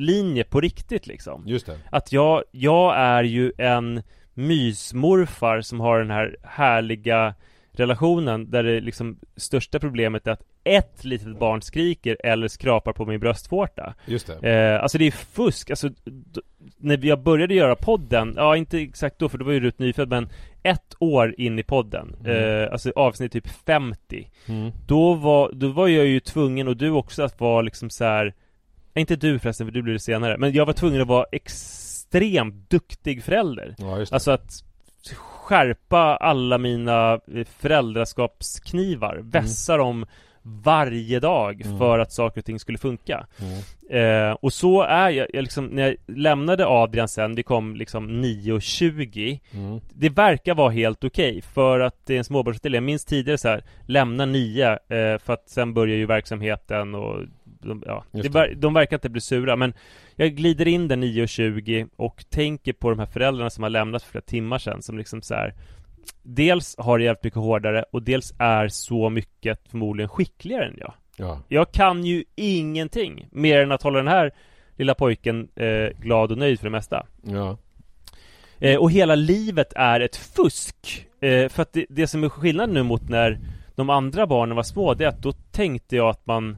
[0.01, 4.01] frontlinje på riktigt liksom Just det Att jag, jag är ju en
[4.33, 7.35] mysmorfar som har den här härliga
[7.73, 13.05] relationen där det liksom största problemet är att ett litet barn skriker eller skrapar på
[13.05, 13.93] min bröstvårta.
[14.05, 14.49] Just det.
[14.49, 16.41] Eh, alltså det är fusk, alltså d-
[16.77, 20.09] när jag började göra podden, ja inte exakt då för då var ju Rut nyfödd
[20.09, 20.29] men
[20.63, 24.71] ett år in i podden, eh, alltså avsnitt typ 50 Mm.
[24.87, 28.33] Då var, då var jag ju tvungen och du också att vara liksom så här.
[28.95, 32.69] Inte du förresten för du blir det senare Men jag var tvungen att vara extremt
[32.69, 34.15] duktig förälder Ja, just det.
[34.15, 34.63] Alltså att
[35.15, 40.05] skärpa alla mina eh, föräldraskapsknivar Vässa dem
[40.43, 41.77] varje dag Mm.
[41.77, 43.27] för att saker och ting skulle funka
[43.89, 44.29] Mm.
[44.29, 48.09] eh, Och så är jag, jag liksom, när jag lämnade Adrian sen, vi kom liksom
[48.25, 49.79] 9.20 Mm.
[49.93, 52.73] det verkar vara helt okej för att det är en småbarnshotel.
[52.73, 57.23] Jag minns tidigare så här, lämna nio eh, för att sen börjar ju verksamheten och
[57.67, 59.73] de, ja, det de verkar inte bli sura men
[60.15, 64.11] jag glider in där 9.20 och tänker på de här föräldrarna som har lämnat för
[64.11, 65.53] flera timmar sedan som liksom så här
[66.23, 70.93] Dels har det jävligt mycket hårdare och dels är så mycket förmodligen skickligare än jag.
[71.17, 71.39] Ja.
[71.47, 74.31] Jag kan ju ingenting mer än att hålla den här
[74.75, 77.05] lilla pojken eh, glad och nöjd för det mesta.
[77.23, 77.57] Ja.
[78.59, 81.07] Eh, och hela livet är ett fusk.
[81.21, 83.39] Eh, för att det, det som är skillnaden nu mot när
[83.75, 86.57] de andra barnen var små, det är att då tänkte jag att man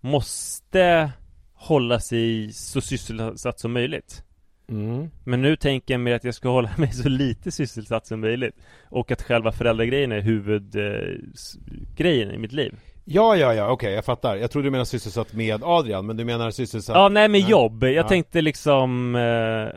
[0.00, 1.10] måste
[1.54, 4.24] hålla sig så sysselsatt som möjligt.
[4.68, 5.10] Mm.
[5.24, 8.54] Men nu tänker jag mig att jag ska hålla mig så lite sysselsatt som möjligt.
[8.88, 12.74] Och att själva föräldragrejen är huvudgrejen i mitt liv.
[13.04, 14.36] Ja, ja, ja, okej, jag fattar.
[14.36, 16.96] Jag tror du menar sysselsatt med Adrian, men du menar sysselsatt...
[16.96, 17.82] Ja, nej med jobb.
[17.84, 18.08] Jag Ja.
[18.08, 19.68] tänkte liksom eh,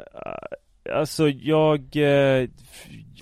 [0.96, 2.50] Alltså jag eh,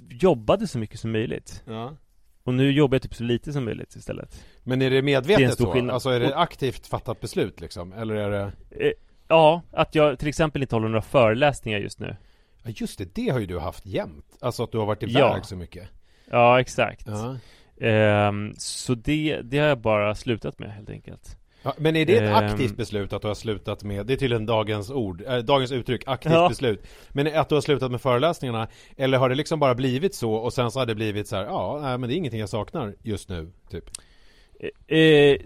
[0.10, 1.64] jobbade så mycket som möjligt.
[1.68, 1.94] Ja.
[2.44, 4.46] Och nu jobbar jag typ så lite som möjligt istället.
[4.64, 5.72] Men är det Det är medvetet en stor så?
[5.72, 5.94] skillnad.
[5.94, 7.94] Alltså är det aktivt fattat beslut liksom?
[7.94, 8.52] Eller är det...
[8.86, 8.92] Eh,
[9.28, 12.16] ja, att jag till exempel inte håller några föreläsningar just nu.
[12.64, 14.26] Ja just det, det har ju du haft jämt.
[14.42, 15.44] Alltså att du har varit iväg Ja.
[15.44, 15.90] så mycket.
[16.32, 17.08] Ja, exakt.
[17.08, 17.38] Ja.
[17.88, 21.38] Ehm, så det, det har jag bara slutat med helt enkelt.
[21.64, 22.34] Ja, men är det ett Ehm.
[22.46, 26.04] aktivt beslut att du har slutat med, det är tydligen dagens ord, äh, dagens uttryck,
[26.06, 26.50] aktivt Ja.
[26.50, 26.88] beslut.
[27.10, 30.54] Men att du har slutat med föreläsningarna, eller har det liksom bara blivit så och
[30.54, 32.94] sen så har det blivit så här, ja, nej, men det är ingenting jag saknar
[33.04, 33.84] just nu, typ.
[34.88, 35.38] Eh,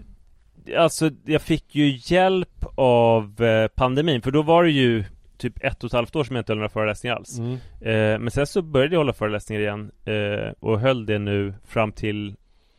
[0.78, 5.04] alltså, jag fick ju hjälp av eh, pandemin, för då var det ju
[5.38, 7.38] typ ett och ett halvt år som jag inte höll några föreläsningar alls.
[7.38, 7.52] Mm.
[7.80, 11.92] Eh, men sen så började jag hålla föreläsningar igen eh, och höll det nu fram
[11.92, 12.36] till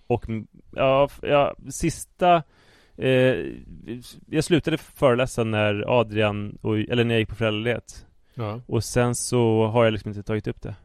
[0.08, 0.26] och
[0.76, 2.44] ja, ja sista
[2.98, 3.36] eh,
[4.30, 8.06] Jag slutade föreläsa när Adrian, och, eller när jag gick på föräldraledighet.
[8.36, 8.62] Ja.
[8.68, 10.76] Och sen så har jag liksom inte tagit upp det.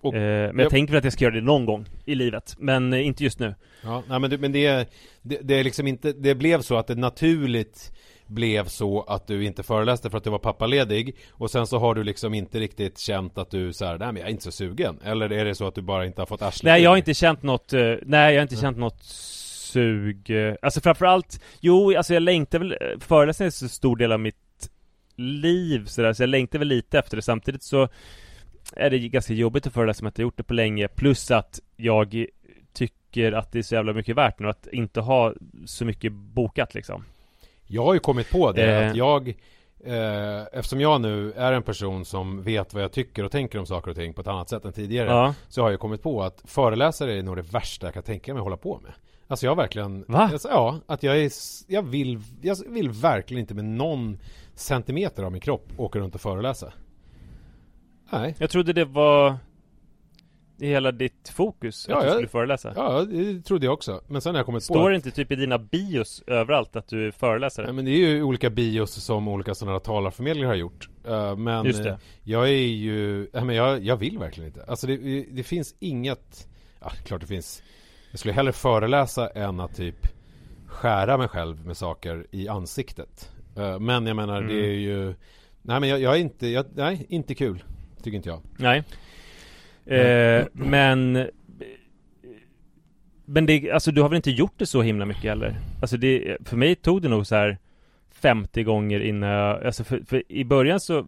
[0.00, 2.14] Och- eh, Men jag jag- tänker väl att jag ska göra det någon gång i
[2.14, 3.54] livet Men eh, inte just nu.
[3.84, 4.88] Ja, nej men, det, men det,
[5.22, 7.92] det, det är liksom inte, det blev så att det naturligt
[8.26, 11.94] blev så att du inte föreläste för att du var pappaledig och sen så har
[11.94, 14.52] du liksom inte riktigt känt att du så här, nej men jag är inte så
[14.52, 14.98] sugen.
[15.04, 17.14] Eller är det så att du bara inte har fått arslet Nej jag har inte
[17.14, 19.02] känt något, eh, nej jag har inte känt något
[19.68, 24.12] sug eh, Alltså framförallt, jo alltså jag längtar väl, eh, föreläsningar är så stor del
[24.12, 24.70] av mitt
[25.16, 27.22] liv sådär, så jag längtar väl lite efter det.
[27.22, 27.88] Samtidigt så
[28.76, 31.60] är det ganska jobbigt att föreläsa om jag inte gjort det på länge plus att
[31.76, 32.26] jag
[32.72, 35.34] tycker att det är så jävla mycket värt nu att inte ha
[35.66, 37.04] så mycket bokat liksom.
[37.66, 38.90] Jag har ju kommit på det Eh.
[38.90, 39.28] att jag
[39.84, 43.66] eh, Eftersom jag nu är en person som vet vad jag tycker och tänker om
[43.66, 46.22] saker och ting på ett annat sätt än tidigare Ja, Så har jag kommit på
[46.22, 48.92] att föreläsare är nog det värsta jag kan tänka mig att hålla på med
[49.28, 50.30] Alltså jag har verkligen Va?
[50.32, 51.32] Alltså, ja, att jag är
[51.66, 54.18] Jag vill Jag vill verkligen inte med någon
[54.54, 56.72] Centimeter av min kropp åka runt och föreläsa
[58.12, 59.36] Nej jag trodde det var
[60.60, 64.00] i hela ditt fokus Ja, att du jag- skulle föreläsa Ja, det trodde jag också
[64.06, 66.76] Men sen har jag kommit på Står att, det inte typ i dina bios överallt
[66.76, 67.66] att du är föreläsare?
[67.66, 71.36] Nej, men det är ju olika bios som olika sådana här talarförmedlare har gjort Eh,
[71.36, 71.98] Men Just det.
[72.22, 74.96] Jag är ju Nej men jag, jag vill verkligen inte Alltså det,
[75.30, 76.48] det finns inget
[76.80, 77.62] Ja, klart det finns
[78.18, 80.08] Jag skulle hellre föreläsa än att typ
[80.66, 84.48] Skära mig själv med saker i ansiktet Eh, Men jag menar Mm.
[84.48, 85.14] det är ju
[85.62, 87.64] Nej men jag, jag är inte jag, Nej, inte kul
[88.02, 88.82] Tycker inte jag Nej.
[89.86, 91.28] Eh, men...
[93.24, 95.56] Men det, alltså du har väl inte gjort det så himla mycket heller?
[95.80, 97.58] Alltså det, för mig tog det nog så här
[98.10, 101.06] 50 gånger innan jag, alltså för, för i början så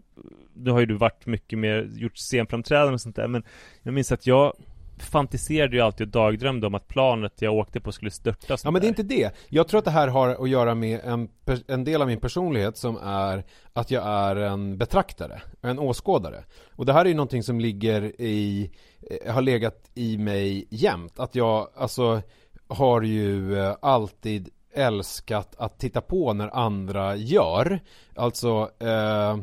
[0.54, 3.42] Nu har ju du varit mycket mer, gjort scenframträdanden och sånt där men
[3.82, 4.52] Jag minns att jag
[5.02, 8.64] fantiserade ju alltid och dagdrömde om att planet jag åkte på skulle störta och sånt
[8.64, 9.34] Ja men det är inte det.
[9.48, 11.28] Jag tror att det här har att göra med en,
[11.68, 16.44] en del av min personlighet som är att jag är en betraktare, en åskådare.
[16.76, 18.70] Och det här är ju någonting som ligger i,
[19.24, 21.20] eh, har legat i mig jämt.
[21.20, 22.22] Att jag, alltså,
[22.68, 27.80] har ju eh, alltid älskat att titta på när andra gör.
[28.16, 29.36] Alltså, eh,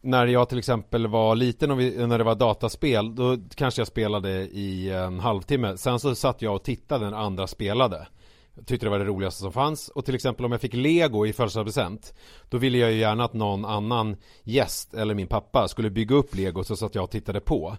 [0.00, 3.88] när jag till exempel var liten och vi, när det var dataspel Då kanske jag
[3.88, 5.76] spelade i en halvtimme.
[5.76, 8.06] Sen så satt jag och tittade när andra spelade.
[8.54, 9.88] Jag tyckte det var det roligaste som fanns.
[9.88, 12.14] Och till exempel om jag fick lego i födelsedagspresent
[12.48, 16.34] Då ville jag ju gärna att någon annan gäst eller min pappa skulle bygga upp
[16.34, 17.76] lego så att jag tittade på.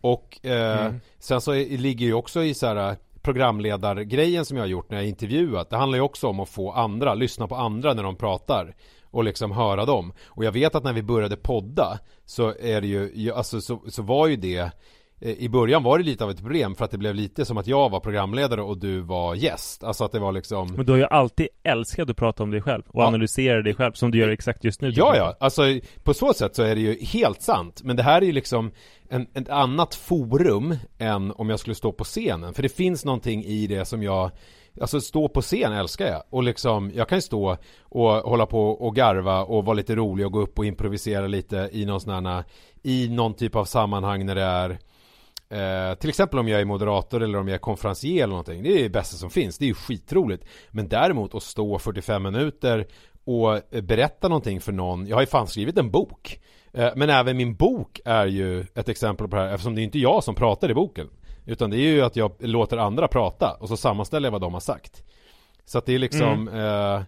[0.00, 1.00] Och eh, mm.
[1.18, 5.06] sen så ligger ju också i så här programledargrejen som jag har gjort när jag
[5.06, 5.70] intervjuat.
[5.70, 8.74] Det handlar ju också om att få andra, lyssna på andra när de pratar
[9.10, 10.12] och liksom höra dem.
[10.26, 14.02] Och jag vet att när vi började podda så är det ju, alltså så, så
[14.02, 14.70] var ju det
[15.20, 17.56] eh, i början var det lite av ett problem för att det blev lite som
[17.56, 19.84] att jag var programledare och du var gäst.
[19.84, 22.62] Alltså att det var liksom Men du har ju alltid älskat att prata om dig
[22.62, 23.06] själv och ja.
[23.06, 24.92] analysera dig själv som du gör exakt just nu.
[24.94, 25.36] Ja, ja.
[25.40, 25.62] Alltså
[26.02, 27.80] på så sätt så är det ju helt sant.
[27.84, 28.70] Men det här är ju liksom
[29.10, 32.54] en, ett annat forum än om jag skulle stå på scenen.
[32.54, 34.30] För det finns någonting i det som jag
[34.80, 38.68] Alltså stå på scen älskar jag och liksom Jag kan ju stå och hålla på
[38.68, 42.26] och garva och vara lite rolig och gå upp och improvisera lite i någon sån
[42.26, 42.44] här
[42.82, 44.78] I någon typ av sammanhang när det är
[45.50, 48.62] Eh, till exempel om jag är moderator eller om jag är konferencier eller någonting.
[48.62, 49.58] Det är det bästa som finns.
[49.58, 50.44] Det är ju skitroligt.
[50.70, 52.86] Men däremot att stå 45 minuter
[53.24, 55.06] och eh, berätta någonting för någon.
[55.06, 56.40] Jag har ju fan skrivit en bok.
[56.72, 59.84] Eh, men även min bok är ju ett exempel på det här eftersom det är
[59.84, 61.08] inte jag som pratar i boken.
[61.48, 64.52] Utan det är ju att jag låter andra prata och så sammanställer jag vad de
[64.52, 65.04] har sagt.
[65.64, 66.94] Så att det är liksom mm.
[66.94, 67.02] eh,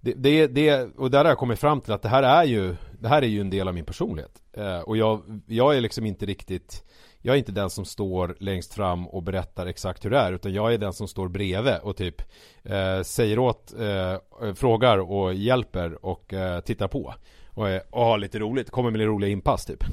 [0.00, 2.76] det, det, det, och där har jag kommit fram till att det här är ju
[3.00, 6.06] Det här är ju en del av min personlighet eh, Och jag, jag är liksom
[6.06, 6.84] inte riktigt
[7.20, 10.54] Jag är inte den som står längst fram och berättar exakt hur det är Utan
[10.54, 12.22] jag är den som står bredvid och typ
[12.64, 17.14] eh, Säger åt, eh, frågar och hjälper och eh, tittar på
[17.50, 19.84] och, och har lite roligt, kommer med lite roliga inpass typ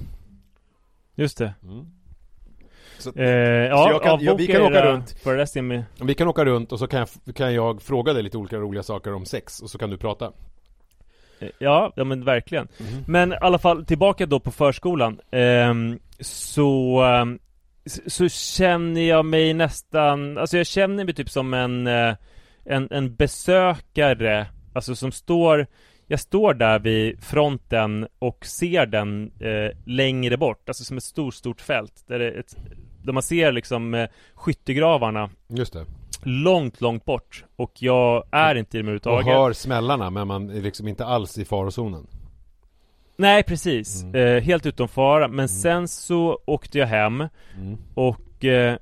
[1.16, 1.86] Just det mm.
[3.00, 5.16] Så, eh, ja, jag kan, ja, vi kan åka runt.
[5.56, 8.58] med Vi kan åka runt och så kan jag, kan jag fråga dig lite olika
[8.58, 10.32] roliga saker om sex och så kan du prata.
[11.40, 12.68] Eh, Ja, ja men verkligen.
[12.80, 13.04] Mm.
[13.08, 15.20] Men i alla fall tillbaka då på förskolan.
[15.32, 15.74] Eh,
[16.20, 17.26] Så eh,
[18.08, 22.16] Så känner jag mig nästan Alltså jag känner mig typ som en eh,
[22.66, 24.48] En, en besökare.
[24.74, 25.68] Alltså som står
[26.08, 31.34] jag står där vid fronten och ser den eh, längre bort, alltså som ett stort,
[31.34, 32.56] stort fält där, det ett,
[33.04, 35.86] där man ser liksom eh, skyttegravarna Just det
[36.26, 40.50] Långt, långt bort och jag är inte i dem överhuvudtaget Och hör smällarna men man
[40.50, 42.08] är liksom inte alls i farozonen
[43.16, 44.16] Nej precis, mm.
[44.16, 45.48] eh, helt utom fara men mm.
[45.48, 47.78] sen så åkte jag hem mm.
[47.94, 48.78] och eh,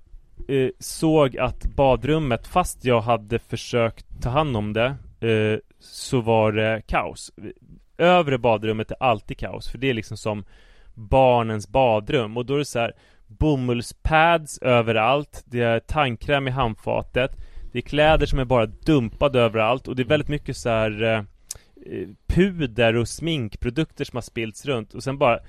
[0.47, 4.95] eh, såg att badrummet, fast jag hade försökt ta hand om det
[5.27, 7.31] eh, så var det kaos.
[7.97, 10.45] Övre badrummet är alltid kaos, för det är liksom som
[10.93, 12.93] barnens badrum och då är det så här
[13.37, 17.31] bomullspads överallt, det är tandkräm i handfatet,
[17.71, 21.03] det är kläder som är bara dumpade överallt och det är väldigt mycket så här
[21.03, 21.23] eh,
[22.27, 25.39] puder och sminkprodukter som har spillts runt och sen bara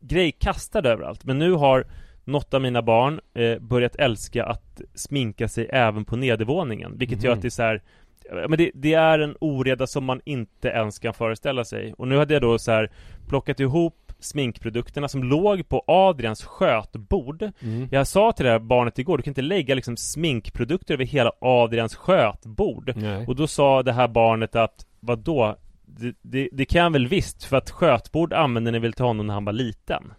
[0.00, 1.24] grejer kastade överallt.
[1.24, 1.86] Men nu har
[2.24, 7.26] något av mina barn eh, börjat älska att sminka sig även på nedervåningen, vilket mm.
[7.26, 7.82] gör att det är så här
[8.30, 11.92] men det, det, är en oreda som man inte ens kan föreställa sig.
[11.92, 12.90] Och nu hade jag då så här
[13.28, 17.42] plockat ihop sminkprodukterna som låg på Adrians skötbord.
[17.42, 17.88] Mm.
[17.90, 21.32] Jag sa till det här barnet igår, du kan inte lägga liksom sminkprodukter över hela
[21.40, 22.92] Adrians skötbord.
[22.96, 23.26] Nej.
[23.26, 25.56] Och då sa det här barnet att, vad då?
[25.86, 29.26] Det, det, det kan jag väl visst, för att skötbord använde ni väl till honom
[29.26, 30.12] när han var liten?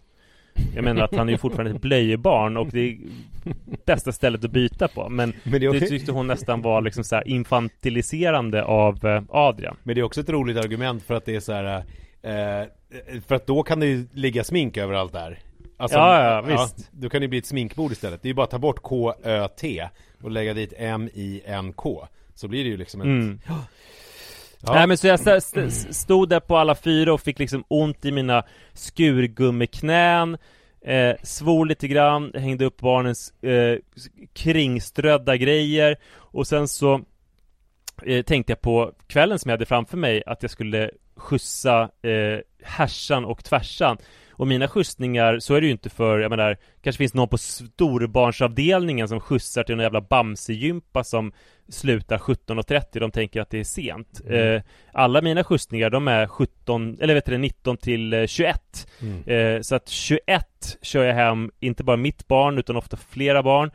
[0.74, 2.98] Jag menar att han är ju fortfarande ett blöjebarn och det är
[3.86, 7.22] bästa stället att byta på Men, men det, det tyckte hon nästan var liksom så
[7.22, 11.40] infantiliserande av eh, Adrian Men det är också ett roligt argument för att det är
[11.40, 11.84] så här
[12.22, 15.38] eh, För att då kan det ju ligga smink överallt där
[15.80, 16.78] Alltså, ja, ja, visst.
[16.78, 18.22] Ja, då kan det bli ett sminkbord istället.
[18.22, 19.88] Det är ju bara att ta bort K-Ö-T
[20.22, 22.06] och lägga dit M-I-N-K.
[22.34, 23.04] Så blir det ju liksom ett...
[23.04, 23.40] Mm.
[23.46, 23.64] Ja.
[24.74, 28.12] Nej men så jag st stod där på alla fyra och fick liksom ont i
[28.12, 30.38] mina skurgummiknän
[30.80, 33.78] eh, Svor lite grann, hängde upp barnens eh,
[34.32, 37.00] kringströdda grejer Och sen så
[38.02, 42.38] eh, tänkte jag på kvällen som jag hade framför mig att jag skulle skjutsa eh,
[42.62, 43.98] härsan och tvärsan
[44.40, 47.38] och mina skjutsningar, så är det ju inte för, jag menar, kanske finns någon på
[47.38, 51.32] storbarnsavdelningen som skjutsar till en jävla Bamse-gympa som
[51.68, 54.20] slutar 17.30, de tänker att det är sent.
[54.26, 54.56] Mm.
[54.56, 58.86] Eh, alla mina skjutsningar, de är 17, eller vet du 19 till 21.
[59.00, 59.56] Eh, mm.
[59.56, 60.46] Eh, så att 21
[60.82, 63.70] kör jag hem, inte bara mitt barn, utan ofta flera barn.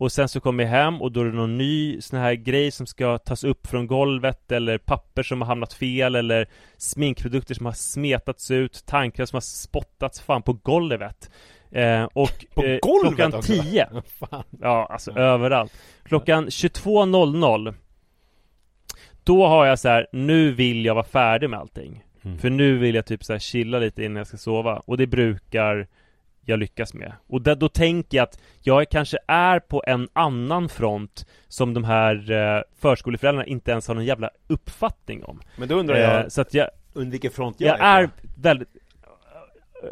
[0.00, 2.70] Och sen så kommer jag hem och då är det någon ny sån här grej
[2.70, 7.66] som ska tas upp från golvet eller papper som har hamnat fel eller sminkprodukter som
[7.66, 11.30] har smetats ut, tankar som har spottats fan på golvet.
[11.70, 13.52] Eh, och på eh, golvet klockan också?
[13.52, 13.88] 10
[14.60, 15.20] Ja, alltså ja.
[15.20, 17.74] överallt Klockan 22.00
[19.24, 22.38] Då har jag så här, nu vill jag vara färdig med allting Mm.
[22.38, 25.06] För nu vill jag typ så här chilla lite innan jag ska sova Och det
[25.06, 25.86] brukar
[26.44, 30.68] jag lyckas med Och där, då tänker jag att jag kanske är på en annan
[30.68, 35.74] front Som de här eh, förskoleföräldrarna inte ens har någon jävla uppfattning om Men då
[35.74, 38.12] undrar jag, eh, Så att jag, under vilken front jag, jag är på?
[38.36, 38.68] väldigt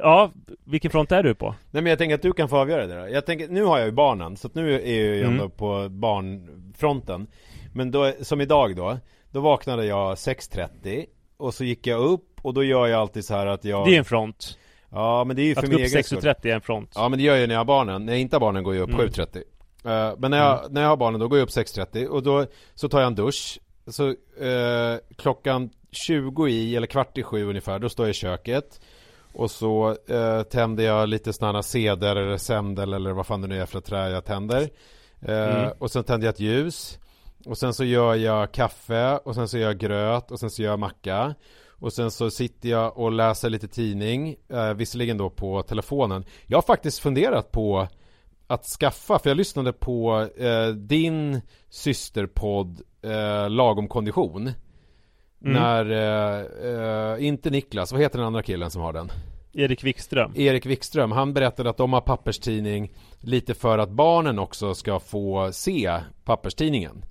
[0.01, 0.31] Ja,
[0.65, 1.55] vilken front är du på?
[1.71, 3.09] Nej men jag tänker att du kan få avgöra det då.
[3.09, 5.33] Jag tänker, nu har jag ju barnen, så att nu är jag ju Mm.
[5.33, 7.27] ändå på barnfronten
[7.75, 8.99] Men då, som idag då
[9.31, 11.07] Då vaknade jag 6.30
[11.37, 13.95] Och så gick jag upp och då gör jag alltid så här att jag Det
[13.95, 14.59] är en front
[14.91, 16.19] Ja men det är ju för Att min gå upp egen skull.
[16.19, 16.93] 6.30 är en front.
[16.95, 18.75] Ja men det gör jag när jag har barnen, när jag inte har barnen går
[18.75, 19.07] jag upp Mm.
[19.09, 19.43] 7.30
[19.85, 22.47] Eh, Men när jag, när jag har barnen då går jag upp 6.30 och då
[22.75, 23.59] så tar jag en dusch.
[23.87, 28.81] Så eh, klockan 20 i, eller kvart i sju ungefär, då står jag i köket.
[29.33, 33.61] Och så eh, tänder jag lite sådana seder eller sändel eller vad fan det nu
[33.61, 34.63] är för trä jag tänder.
[35.23, 35.71] Eh, Mm.
[35.79, 36.99] Och sen tänder jag ett ljus.
[37.47, 40.63] Och sen så gör jag kaffe och sen så gör jag gröt och sen så
[40.63, 41.35] gör jag macka
[41.79, 46.25] och sen så sitter jag och läser lite tidning, eh, visserligen då på telefonen.
[46.47, 47.89] Jag har faktiskt funderat på
[48.47, 54.43] att skaffa, för jag lyssnade på eh, din systerpodd eh, Lagom kondition.
[55.45, 55.63] Mm.
[55.63, 59.11] När, eh, eh, inte Niklas, vad heter den andra killen som har den?
[59.53, 64.75] Erik Wikström Erik Wikström, han berättade att de har papperstidning lite för att barnen också
[64.75, 67.05] ska få se papperstidningen.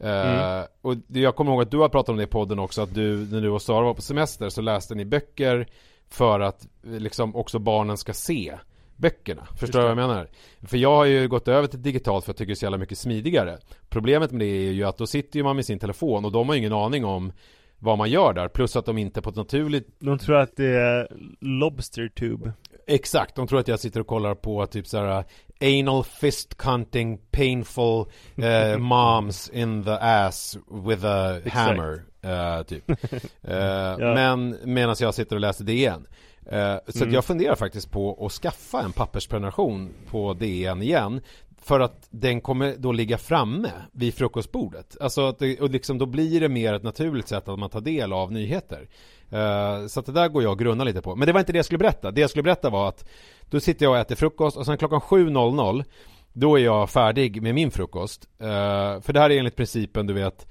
[0.00, 2.94] Eh, och jag kommer ihåg att du har pratat om det i podden också, att
[2.94, 5.66] du, när du och Sara var på semester så läste ni böcker
[6.08, 8.58] för att eh, liksom också barnen ska se
[8.96, 9.46] böckerna.
[9.58, 10.28] Förstår du vad jag menar?
[10.62, 12.78] För jag har ju gått över till digitalt för jag tycker det är så jävla
[12.78, 13.58] mycket smidigare.
[13.88, 16.48] Problemet med det är ju att då sitter ju man med sin telefon och de
[16.48, 17.32] har ju ingen aning om
[17.78, 20.76] vad man gör där, plus att de inte på ett naturligt De tror att det
[20.76, 21.08] är
[21.40, 22.52] Lobster Tube
[22.86, 25.24] Exakt, de tror att jag sitter och kollar på typ såhär
[25.62, 28.04] Anal fist cunting painful
[28.36, 31.54] eh, moms in the ass with a Exakt.
[31.56, 32.90] hammer eh, typ
[33.42, 36.06] eh, Men medan jag sitter och läser DN
[36.46, 37.14] eh, Så Mm.
[37.14, 41.20] jag funderar faktiskt på att skaffa en pappersprenumeration på DN igen
[41.62, 44.96] för att den kommer då ligga framme vid frukostbordet.
[45.00, 47.80] Alltså att det, och liksom då blir det mer ett naturligt sätt att man tar
[47.80, 48.88] del av nyheter.
[49.30, 51.16] Eh, så att det där går jag och grunnar lite på.
[51.16, 52.10] Men det var inte det jag skulle berätta.
[52.10, 53.08] Det jag skulle berätta var att
[53.50, 55.84] då sitter jag och äter frukost och sen klockan 7.00
[56.32, 58.28] då är jag färdig med min frukost.
[58.38, 60.46] Eh, för det här är enligt principen du vet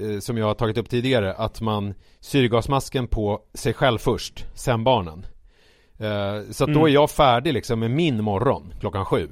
[0.00, 4.84] eh, som jag har tagit upp tidigare att man syrgasmasken på sig själv först, sen
[4.84, 5.26] barnen.
[6.50, 6.84] Så att då Mm.
[6.84, 9.28] är jag färdig liksom med min morgon klockan sju.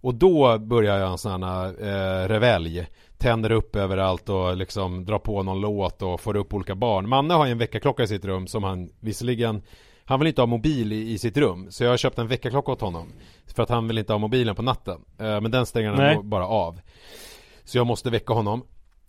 [0.00, 2.86] Och då börjar jag en sån här eh, revelj.
[3.18, 7.08] Tänder upp överallt och liksom drar på någon låt och får upp olika barn.
[7.08, 9.62] Manne har ju en väckarklocka i sitt rum som han visserligen
[10.04, 11.66] Han vill inte ha mobil i, i sitt rum.
[11.70, 13.12] Så jag har köpt en väckarklocka åt honom.
[13.46, 15.00] För att han vill inte ha mobilen på natten.
[15.18, 16.80] Eh, Men den stänger han bara av.
[17.64, 18.62] Så jag måste väcka honom.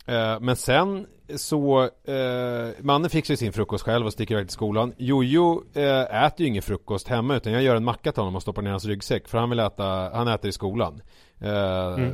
[0.06, 4.54] Eh, Men sen så, eh, mannen fixar ju sin frukost själv och sticker iväg till
[4.54, 4.94] skolan.
[4.98, 8.42] Jojo eh, äter ju ingen frukost hemma utan jag gör en macka till honom och
[8.42, 11.02] stoppar ner hans ryggsäck för han vill äta, han äter i skolan.
[11.42, 12.08] Eh,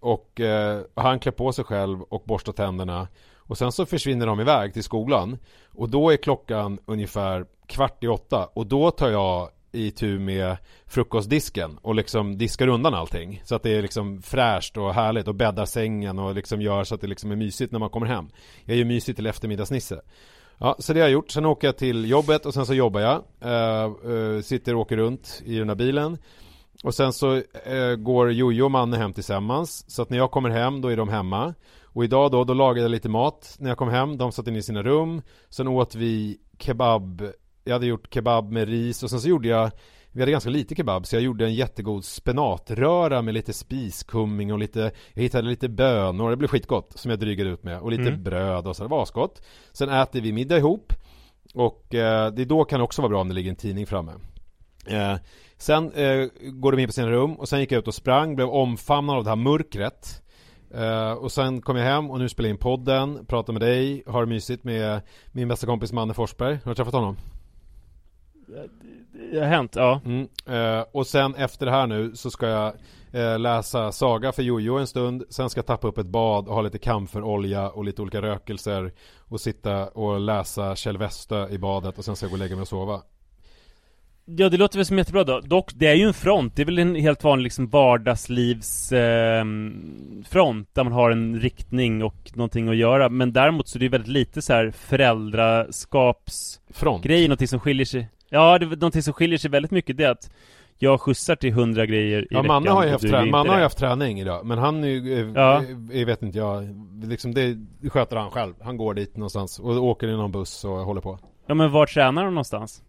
[0.00, 3.08] Och eh, han klär på sig själv och borstar tänderna.
[3.36, 5.38] Och sen så försvinner de iväg till skolan.
[5.74, 8.48] Och då är klockan ungefär kvart i åtta.
[8.54, 10.56] Och då tar jag i tur med
[10.86, 15.34] frukostdisken och liksom diskar undan allting så att det är liksom fräscht och härligt och
[15.34, 18.28] bäddar sängen och liksom gör så att det liksom är mysigt när man kommer hem.
[18.64, 20.00] Jag är ju mysigt till eftermiddagsnisse.
[20.58, 21.30] Ja, så det har jag gjort.
[21.30, 23.22] Sen åker jag till jobbet och sen så jobbar jag.
[23.40, 26.18] Eh, eh, sitter och åker runt i den här bilen.
[26.84, 29.84] Och sen så eh, går Jojo och Manne hem tillsammans.
[29.90, 31.54] Så att när jag kommer hem, då är de hemma.
[31.84, 34.18] Och idag då, då lagade jag lite mat när jag kom hem.
[34.18, 35.22] De satt inne i sina rum.
[35.48, 37.22] Sen åt vi kebab.
[37.70, 39.70] Jag hade gjort kebab med ris och sen så gjorde jag
[40.12, 44.58] vi hade ganska lite kebab så jag gjorde en jättegod spenatröra med lite spiskumming och
[44.58, 48.02] lite Jag hittade lite bönor, det blev skitgott som jag drygade ut med och lite
[48.02, 48.22] Mm.
[48.22, 50.92] bröd och så, det var asgott Sen äter vi middag ihop
[51.54, 54.12] Och eh, det då kan också vara bra om det ligger en tidning framme
[54.86, 55.14] eh,
[55.56, 58.36] Sen eh, går de in på sina rum och sen gick jag ut och sprang,
[58.36, 60.22] blev omfamnad av det här mörkret
[60.74, 64.02] Eh, och sen kom jag hem och nu spelar jag in podden, pratar med dig,
[64.06, 65.00] har det mysigt med
[65.32, 66.58] min bästa kompis Manne Forsberg.
[66.64, 67.16] Har du träffat honom?
[69.32, 70.28] Det har hänt, ja Mm.
[70.46, 72.72] Eh, och sen efter det här nu så ska jag
[73.12, 75.24] eh, läsa saga för Jojo en stund.
[75.30, 78.92] Sen ska jag tappa upp ett bad och ha lite kamferolja och lite olika rökelser.
[79.18, 82.54] Och sitta och läsa Kjell Westö i badet och sen ska jag gå och lägga
[82.56, 83.02] mig och sova.
[84.24, 85.40] Ja det låter väl som jättebra då.
[85.40, 86.56] Dock, det är ju en front.
[86.56, 89.44] Det är väl en helt vanlig liksom vardagslivs eh,
[90.28, 93.08] front där man har en riktning och någonting att göra.
[93.08, 97.04] Men däremot så är det ju väldigt lite så här föräldraskapsgrej, Front.
[97.04, 98.08] någonting som skiljer sig.
[98.30, 100.30] Ja, det någonting som skiljer sig väldigt mycket det är att
[100.78, 103.56] jag skjutsar till hundra grejer i Ja, veckan Manne har ju haft, trä- Manne har
[103.56, 104.46] ju haft träning idag.
[104.46, 105.62] Men han är ju, eh, Ja.
[105.62, 106.68] eh, jag vet inte jag,
[107.04, 107.56] liksom det
[107.90, 108.54] sköter han själv.
[108.62, 111.18] Han går dit någonstans och åker i någon buss och håller på.
[111.46, 112.82] Ja men var tränar de någonstans?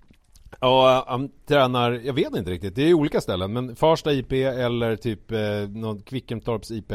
[0.60, 4.96] Ja, han tränar, jag vet inte riktigt, det är olika ställen men Farsta IP eller
[4.96, 5.40] typ eh,
[5.70, 6.92] någon Kvickemtorps IP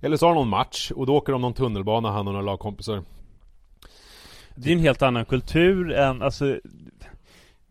[0.00, 2.46] Eller så har de någon match och då åker de någon tunnelbana han och några
[2.46, 3.02] lagkompisar
[4.56, 6.58] Det är en helt annan kultur än, alltså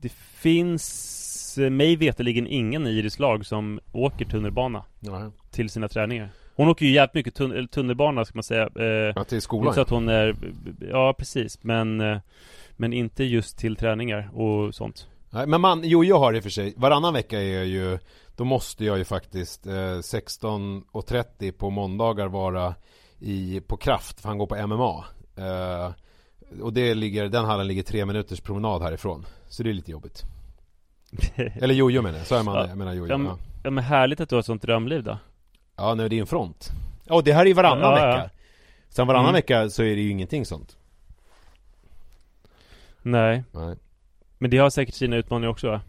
[0.04, 5.32] Det finns eh, mig veterligen ingen i lag som åker tunnelbana ja.
[5.51, 6.30] till sina träningar.
[6.56, 9.74] Hon åker ju jävligt mycket tun tunnelbana ska man säga eh, ja, till skolan.
[9.74, 10.36] så att hon är,
[10.91, 12.18] ja precis men eh,
[12.76, 15.08] Men inte just till träningar och sånt.
[15.30, 17.99] Nej, men man, jo jag har det i och för sig, varannan vecka är ju
[18.36, 22.76] Då måste jag ju faktiskt eh, 16.30 på måndagar vara
[23.20, 25.91] i, på kraft, för han går på MMA eh,
[26.62, 29.26] Och det ligger, den hallen ligger tre minuters promenad härifrån.
[29.49, 30.24] Så det är lite jobbigt.
[31.36, 33.84] Eller jojo menar jag, så är man det, jag menar jojo ja, men, ja men
[33.84, 35.18] härligt att du har ett sånt drömliv då.
[35.76, 36.70] Ja, nej, det är en front.
[37.06, 38.16] Ja, och det här är ju varannan Ja, ja.
[38.16, 38.30] vecka.
[38.89, 39.34] Sen varannan Mm.
[39.34, 40.78] vecka så är det ju ingenting sånt.
[43.01, 43.43] Nej.
[43.51, 43.76] Nej.
[44.38, 45.82] Men det har säkert sina utmaningar också va?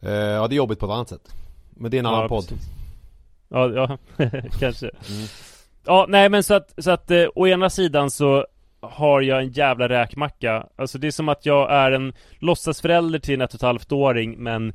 [0.00, 1.34] eh, Ja, det är jobbigt på ett annat sätt.
[1.70, 2.48] Men det är en annan Ja, podd.
[2.48, 2.66] precis.
[3.48, 3.98] Ja, ja.
[4.58, 4.86] Kanske.
[4.86, 5.26] Mm.
[5.84, 8.46] Ja, nej men så att, så att eh, å ena sidan så
[8.80, 13.34] har jag en jävla räkmacka Alltså det är som att jag är en låtsasförälder till
[13.34, 14.72] en ett och ett halvt åring men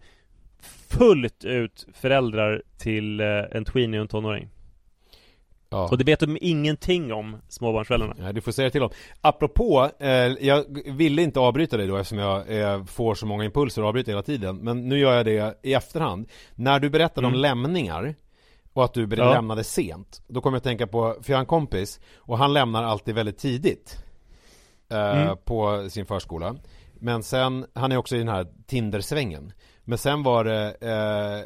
[0.89, 4.49] fullt ut föräldrar till eh, en tweenie och en tonåring
[5.70, 5.88] Ja.
[5.91, 8.89] Och det vet de ingenting om, småbarnsföräldrarna Nej, du får säga till dem.
[9.22, 13.82] Apropå, eh, jag ville inte avbryta dig då eftersom jag eh, får så många impulser
[13.82, 14.58] och avbryter hela tiden.
[14.58, 16.30] Men nu gör jag det i efterhand.
[16.56, 17.41] När du berättade om Mm.
[17.41, 18.16] lämningar
[18.74, 19.34] och att du Ja.
[19.34, 20.21] lämnade sent.
[20.28, 23.15] Då kommer jag att tänka på, för jag har en kompis och han lämnar alltid
[23.15, 23.97] väldigt tidigt.
[24.89, 25.38] Eh, Mm.
[25.45, 26.55] På sin förskola.
[26.93, 29.51] Men sen, han är också i den här Tinder-svängen.
[29.84, 30.76] Men sen var det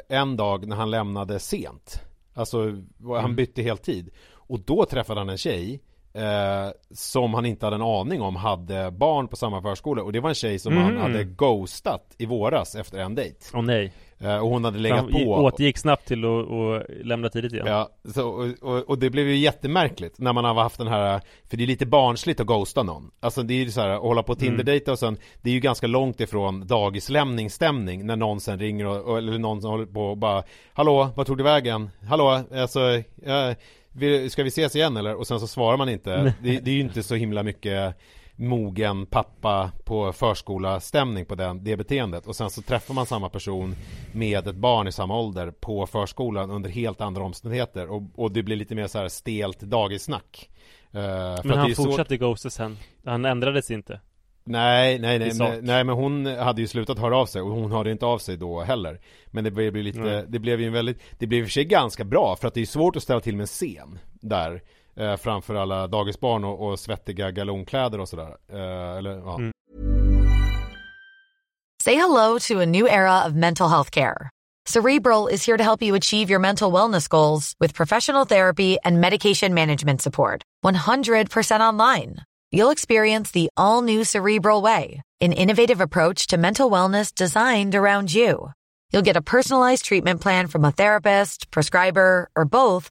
[0.08, 2.00] eh, en dag när han lämnade sent.
[2.34, 2.58] Alltså,
[3.04, 3.36] han Mm.
[3.36, 4.10] bytte heltid.
[4.32, 5.80] Och då träffade han en tjej
[6.12, 10.02] eh, som han inte hade en aning om hade barn på samma förskola.
[10.02, 11.02] Och det var en tjej som han Mhm.
[11.02, 13.38] hade ghostat i våras efter en dejt.
[13.54, 15.18] Åh nej Eh, och hon hade legat på.
[15.18, 19.36] återgick snabbt till att lämna tidigt igen Ja, så, och, och, och det blev ju
[19.36, 23.10] jättemärkligt när man har haft den här För det är lite barnsligt att ghosta någon
[23.20, 24.44] Alltså det är ju så här att hålla på Mm.
[24.44, 29.18] Tinder-dejta och sen Det är ju ganska långt ifrån dagislämningsstämning När någon sen ringer och,
[29.18, 30.42] eller någon som håller på och bara
[30.72, 31.90] Hallå, vad tog du vägen?
[32.08, 32.80] Hallå, alltså
[33.24, 33.52] eh,
[33.92, 35.14] vi- Ska vi ses igen eller?
[35.14, 37.94] Och sen så svarar man inte det, det är ju inte så himla mycket
[38.38, 42.26] mogen pappa på förskola-stämning på den, det beteendet.
[42.26, 43.74] Och sen så träffar man samma person
[44.12, 47.90] med ett barn i samma ålder på förskolan under helt andra omständigheter.
[47.90, 50.50] Och, och det blir lite mer så här stelt dagissnack.
[50.90, 54.00] Eh, för att det Men han ju så- fortsatte ghosta sen Han ändrades inte.
[54.44, 57.90] Nej, nej, nej, nej, men hon hade ju slutat höra av sig och hon hörde
[57.90, 59.00] inte av sig då heller.
[59.26, 60.24] Men det blev ju lite, Nej.
[60.28, 62.54] det blev ju en väldigt, det blev i och för sig ganska bra för att
[62.54, 64.62] det är svårt att ställa till med en scen där
[64.98, 69.52] eh, Framför alla dagisbarn och, och svettiga galonkläder och sådär eh, Eller ja, Mm.
[71.84, 74.30] Say hello to a new era of mental health care.
[74.66, 79.00] Cerebral is here to help you achieve your mental wellness goals with professional therapy and
[79.00, 80.42] medication management support.
[80.64, 82.16] 100% online.
[82.50, 88.12] You'll experience the all new Cerebral Way, an innovative approach to mental wellness designed around
[88.12, 88.50] you.
[88.92, 92.90] You'll get a personalized treatment plan from a therapist, prescriber, or both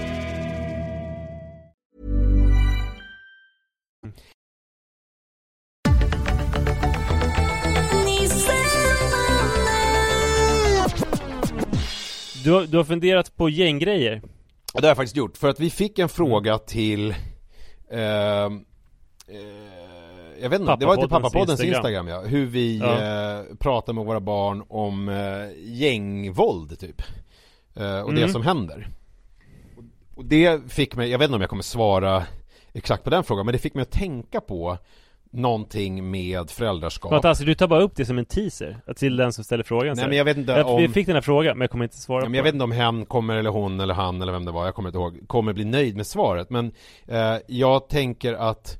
[12.43, 14.21] Du har, du har funderat på gänggrejer?
[14.73, 17.15] Ja, det har jag faktiskt gjort, för att vi fick en fråga till
[17.91, 18.65] ehm,
[19.27, 21.75] eh, Jag vet inte, det var till Pappapoddens Instagram.
[21.75, 23.39] Instagram, ja, hur vi Ja.
[23.39, 27.01] eh, pratar med våra barn om eh, gängvåld typ
[27.75, 28.29] eh, Och det Mm.
[28.33, 28.87] som händer
[30.15, 32.23] Och det fick mig, jag vet inte om jag kommer svara
[32.73, 34.77] exakt på den frågan, men det fick mig att tänka på
[35.31, 37.11] någonting med föräldraskap.
[37.11, 40.07] Fantastiskt, du tar bara upp det som en teaser till den som ställer frågan Nej
[40.07, 40.81] men jag vet inte jag, om...
[40.81, 42.53] Vi fick den här frågan men jag kommer inte svara ja, på men Jag vet
[42.53, 44.99] inte om hen kommer eller hon eller han eller vem det var, jag kommer inte
[44.99, 46.49] ihåg, kommer bli nöjd med svaret.
[46.49, 46.71] Men
[47.07, 48.77] eh, jag tänker att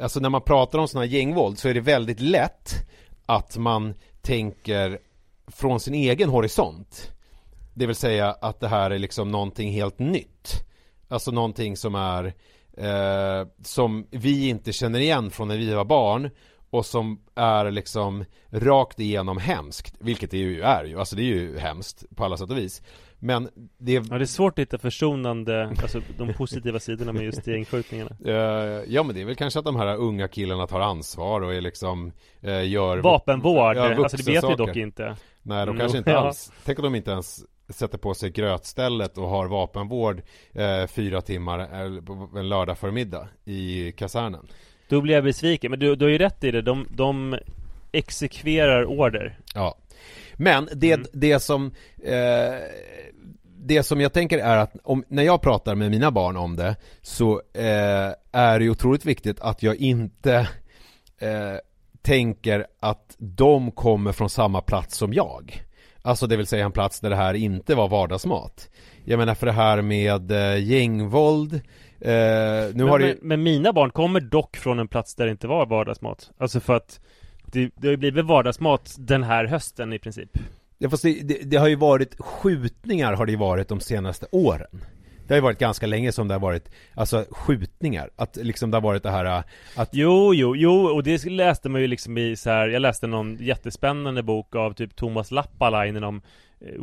[0.00, 2.74] Alltså när man pratar om sådana här gängvåld så är det väldigt lätt
[3.26, 4.98] att man tänker
[5.46, 7.10] från sin egen horisont.
[7.74, 10.62] Det vill säga att det här är liksom någonting helt nytt.
[11.08, 12.34] Alltså någonting som är
[12.76, 16.30] eh, som vi inte känner igen från när vi var barn
[16.70, 21.24] och som är liksom rakt igenom hemskt, vilket det ju är ju, alltså det är
[21.24, 22.82] ju hemskt på alla sätt och vis.
[23.18, 23.48] Men
[23.78, 23.92] det...
[23.92, 28.10] Ja, det är svårt att hitta försonande, alltså de positiva sidorna med just gängskjutningarna.
[28.26, 28.32] Uh,
[28.88, 31.60] ja men det är väl kanske att de här unga killarna tar ansvar och är
[31.60, 32.12] liksom
[32.44, 35.16] uh, gör Vapenvård, ja, alltså det vet vi dock inte.
[35.42, 36.18] Nej, de kanske inte ja.
[36.18, 40.22] alls, tänk om de inte ens sätter på sig grötstället och har vapenvård
[40.58, 42.02] uh, fyra timmar uh,
[42.36, 44.46] en lördag förmiddag i kasernen.
[44.88, 47.38] Då blir jag besviken, men du, du har ju rätt i det, de, de
[47.92, 49.38] exekverar order.
[49.54, 49.78] Ja.
[50.34, 51.06] Men det, mm.
[51.12, 51.72] det som
[52.04, 52.54] eh,
[53.58, 56.76] det som jag tänker är att om, när jag pratar med mina barn om det
[57.02, 60.48] så eh, är det otroligt viktigt att jag inte
[61.18, 61.54] eh,
[62.02, 65.65] tänker att de kommer från samma plats som jag.
[66.06, 68.70] Alltså det vill säga en plats där det här inte var vardagsmat.
[69.04, 71.60] Jag menar för det här med eh, gängvåld eh,
[72.00, 73.06] nu men, har det...
[73.06, 76.30] men, men mina barn kommer dock från en plats där det inte var vardagsmat.
[76.38, 77.00] Alltså för att
[77.46, 80.30] det, det har ju blivit vardagsmat den här hösten i princip.
[80.78, 84.26] Ja fast det, det, det, har ju varit skjutningar har det ju varit de senaste
[84.30, 84.84] åren.
[85.28, 88.10] Det har ju varit ganska länge som det har varit, alltså skjutningar.
[88.16, 89.42] Att liksom det har varit det här äh,
[89.76, 89.88] att...
[89.92, 93.36] Jo, jo, jo, och det läste man ju liksom i så här, jag läste någon
[93.40, 96.22] jättespännande bok av typ Thomas Lappalainen om
[96.60, 96.74] eh,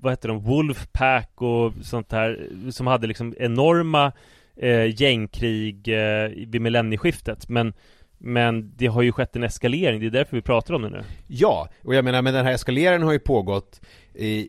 [0.00, 4.12] vad heter de, Wolfpack och sånt här som hade liksom enorma
[4.56, 7.48] eh, gängkrig eh, vid millennieskiftet.
[7.48, 7.74] Men
[8.18, 11.02] men det har ju skett en eskalering, det är därför vi pratar om det nu.
[11.26, 13.80] Ja, och jag menar men den här eskaleringen har ju pågått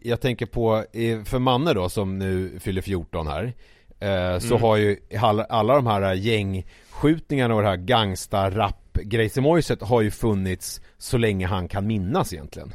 [0.02, 0.84] Jag tänker på,
[1.26, 3.54] för Manne då som nu fyller 14 här
[4.00, 4.62] eh, Så mm.
[4.62, 10.12] har ju alla, alla de här gängskjutningarna och det här gangsta rap grejsimojset har ju
[10.12, 12.74] funnits så länge han kan minnas egentligen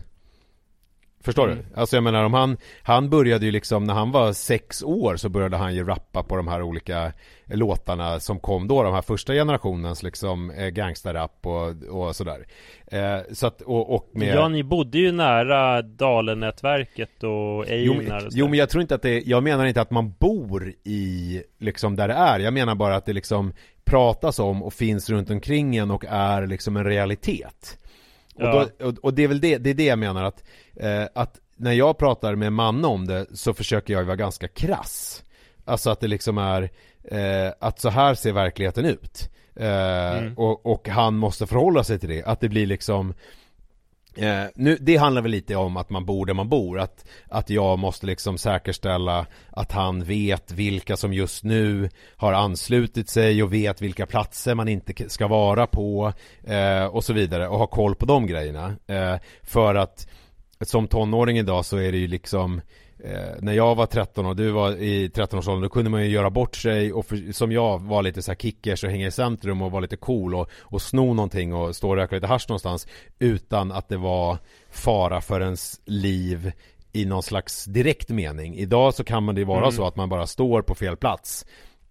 [1.24, 1.58] Förstår mm.
[1.58, 1.80] du?
[1.80, 5.28] Alltså jag menar om han Han började ju liksom när han var sex år så
[5.28, 7.12] började han ju rappa på de här olika
[7.46, 12.46] Låtarna som kom då, de här första generationens liksom eh, gangsterrap och, och sådär
[12.86, 18.28] eh, Så att, och, och med Ja ni bodde ju nära Dalen-nätverket och Einar jo,
[18.32, 21.96] jo men jag tror inte att det, jag menar inte att man bor i liksom
[21.96, 23.52] där det är Jag menar bara att det liksom
[23.84, 27.78] pratas om och finns runt omkring en och är liksom en realitet
[28.34, 28.66] och, ja.
[28.78, 30.44] då, och, och, det är väl det, det är det jag menar att,
[30.76, 35.22] eh, att när jag pratar med Manne om det så försöker jag vara ganska krass.
[35.64, 36.70] Alltså att det liksom är,
[37.04, 39.30] eh, att så här ser verkligheten ut.
[39.56, 40.34] Eh, mm.
[40.38, 43.14] och, och, han måste förhålla sig till det, att det blir liksom
[44.16, 47.50] Eh, nu, det handlar väl lite om att man bor där man bor, att, att
[47.50, 53.52] jag måste liksom säkerställa att han vet vilka som just nu har anslutit sig och
[53.52, 56.12] vet vilka platser man inte ska vara på
[56.44, 58.76] eh, och så vidare och ha koll på de grejerna.
[58.86, 60.06] Eh, för att
[60.60, 62.60] som tonåring idag så är det ju liksom
[63.04, 66.30] eh, när jag var 13 och du var i 13-årsåldern då kunde man ju göra
[66.30, 69.62] bort sig och för, som jag var lite så här kickers och hänga i centrum
[69.62, 72.86] och vara lite cool och, och sno någonting och stå och röka lite hasch någonstans
[73.18, 74.38] utan att det var
[74.70, 76.52] fara för ens liv
[76.92, 78.54] i någon slags direkt mening.
[78.54, 79.72] Idag så kan man det vara mm.
[79.72, 81.46] så att man bara står på fel plats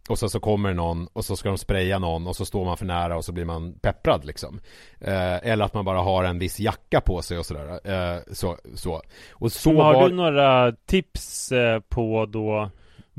[0.10, 2.78] och så, så kommer någon och så ska de spraya någon och så står man
[2.78, 4.60] för nära och så blir man pepprad liksom.
[5.02, 7.80] Eh, eller att man bara har en viss jacka på sig och sådär.
[7.84, 9.02] Eh, så, så.
[9.32, 10.10] Och så har var...
[10.10, 12.70] du några tips eh, på då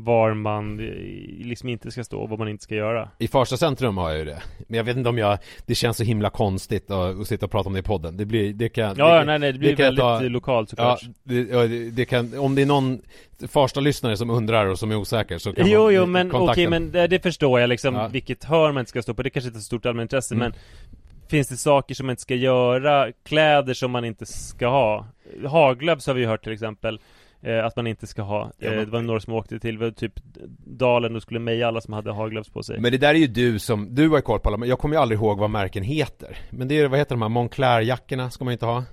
[0.04, 0.76] var man
[1.38, 3.08] liksom inte ska stå och vad man inte ska göra.
[3.18, 4.42] I Farsta centrum har jag ju det.
[4.68, 7.52] Men jag vet inte om jag, det känns så himla konstigt att, att sitta och
[7.52, 8.16] prata om det i podden.
[8.16, 11.00] Det blir, det kan Ja, det, nej, nej, det blir det väldigt ta, lokalt såklart.
[11.02, 13.00] Ja, det, det, kan, om det är någon
[13.48, 16.68] Farsta-lyssnare som undrar och som är osäker så kan Jo, man jo, men okej, okay,
[16.68, 18.08] men det, det, förstår jag liksom, ja.
[18.08, 19.22] vilket hörn man inte ska stå på.
[19.22, 20.42] Det kanske inte är ett stort allmänintresse, mm.
[20.42, 20.60] men
[21.30, 23.12] Finns det saker som man inte ska göra?
[23.24, 25.06] Kläder som man inte ska ha?
[25.46, 27.00] Haglöfs har vi hört till exempel
[27.42, 28.52] eh, att man inte ska ha.
[28.58, 30.12] Eh, det var några som åkte till typ
[30.66, 32.80] Dalen och skulle meja alla som hade haglöfs på sig.
[32.80, 34.78] Men det där är ju du som, du har ju koll på alla, men jag
[34.78, 36.36] kommer ju aldrig ihåg vad märken heter.
[36.50, 38.84] Men det är, vad heter de här, Moncler-jackorna ska man inte ha.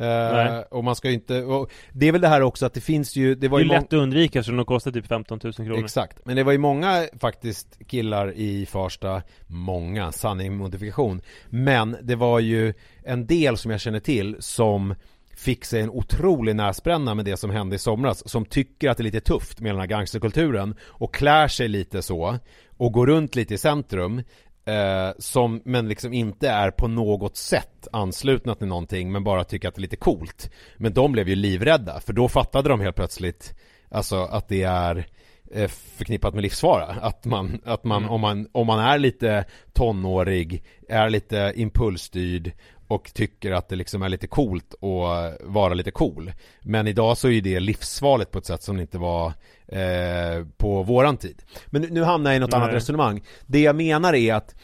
[0.00, 2.80] Uh, och man ska ju inte, och det är väl det här också att det
[2.80, 5.40] finns ju Det, var det är ju lätt att undvika eftersom de kostar typ 15
[5.44, 11.22] 000 kronor Exakt, men det var ju många faktiskt killar i Farsta Många, sanning modifikation
[11.48, 14.94] Men det var ju en del som jag känner till som
[15.40, 19.00] fick sig en otrolig näsbränna med det som hände i somras som tycker att det
[19.00, 22.38] är lite tufft med den här gangsterkulturen och klär sig lite så
[22.76, 24.18] och går runt lite i centrum
[24.64, 29.68] eh, som, men liksom inte är på något sätt anslutna till någonting men bara tycker
[29.68, 30.50] att det är lite coolt.
[30.76, 33.54] Men de blev ju livrädda för då fattade de helt plötsligt
[33.90, 35.06] Alltså att det är
[35.50, 36.84] eh, förknippat med livsfara.
[36.84, 38.10] Att man, att man, mm.
[38.10, 42.52] om man, om man är lite tonårig, är lite impulsstyrd
[42.90, 46.32] och tycker att det liksom är lite coolt att vara lite cool.
[46.62, 49.32] Men idag så är det livsfarligt på ett sätt som det inte var
[49.66, 51.42] eh, på våran tid.
[51.66, 52.60] Men nu, nu hamnar jag i något Nej.
[52.60, 53.22] annat resonemang.
[53.46, 54.54] Det jag menar är att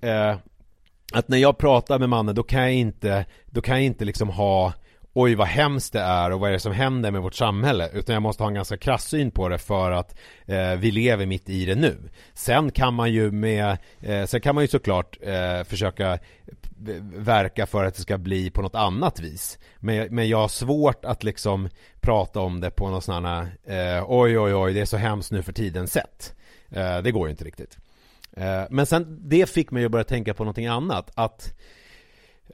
[0.00, 0.36] eh,
[1.12, 4.28] att när jag pratar med mannen då kan jag inte, då kan jag inte liksom
[4.28, 4.72] ha
[5.20, 8.12] oj vad hemskt det är och vad är det som händer med vårt samhälle utan
[8.12, 11.48] jag måste ha en ganska krass syn på det för att eh, vi lever mitt
[11.48, 11.96] i det nu.
[12.34, 16.18] Sen kan man ju med, eh, sen kan man ju såklart eh, försöka
[17.14, 19.58] verka för att det ska bli på något annat vis.
[19.76, 21.68] Men, men jag har svårt att liksom
[22.00, 25.32] prata om det på något sån här eh, oj oj oj det är så hemskt
[25.32, 26.34] nu för tiden sett.
[26.70, 27.78] Eh, det går ju inte riktigt.
[28.32, 31.54] Eh, men sen det fick mig att börja tänka på någonting annat att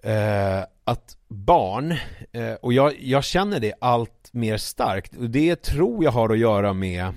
[0.03, 1.93] eh, att barn,
[2.32, 6.39] eh, och jag, jag känner det allt mer starkt, och det tror jag har att
[6.39, 7.12] göra med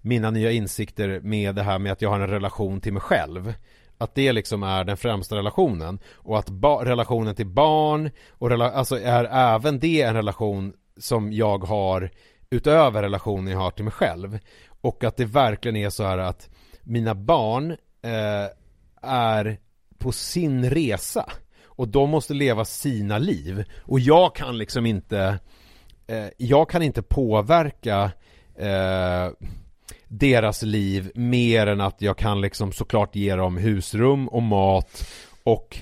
[0.00, 3.54] mina nya insikter med det här med att jag har en relation till mig själv.
[3.98, 6.48] Att det liksom är den främsta relationen och att
[6.86, 12.10] relationen till barn och rela alltså är även det en relation som jag har
[12.50, 14.38] utöver relationen jag har till mig själv.
[14.80, 16.48] Och att det verkligen är så här att
[16.82, 17.70] mina barn
[18.02, 18.48] eh,
[19.02, 19.58] är
[19.98, 21.32] på sin resa
[21.80, 23.64] och de måste leva sina liv.
[23.82, 25.38] Och jag kan liksom inte
[26.06, 28.10] eh, jag kan inte påverka
[28.56, 29.28] eh,
[30.08, 35.06] deras liv mer än att jag kan liksom såklart ge dem husrum och mat
[35.42, 35.76] och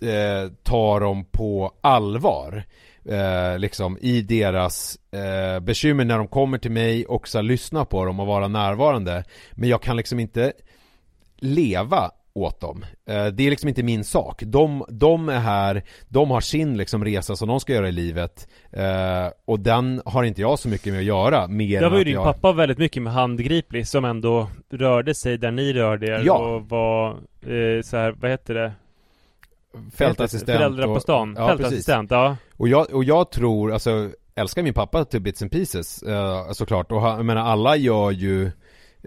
[0.00, 2.64] eh, ta dem på allvar.
[3.04, 8.04] Eh, liksom i deras eh, bekymmer när de kommer till mig och så lyssna på
[8.04, 9.24] dem och vara närvarande.
[9.52, 10.52] Men jag kan liksom inte
[11.36, 12.84] leva åt dem.
[13.08, 14.42] Eh, det är liksom inte min sak.
[14.42, 18.48] De, de är här, de har sin liksom resa som de ska göra i livet
[18.72, 21.46] eh, och den har inte jag så mycket med att göra.
[21.46, 22.24] Mer Där var ju din jag...
[22.24, 26.38] pappa väldigt mycket med handgriplig som ändå rörde sig där ni rörde er ja.
[26.38, 27.10] och var
[27.42, 28.72] eh, så här, vad heter det?
[29.94, 34.74] Fältassistent Föräldrar på stan, ja, fältassistent, ja och jag, och jag tror, alltså älskar min
[34.74, 38.50] pappa till bits and pieces eh, såklart och jag menar alla gör ju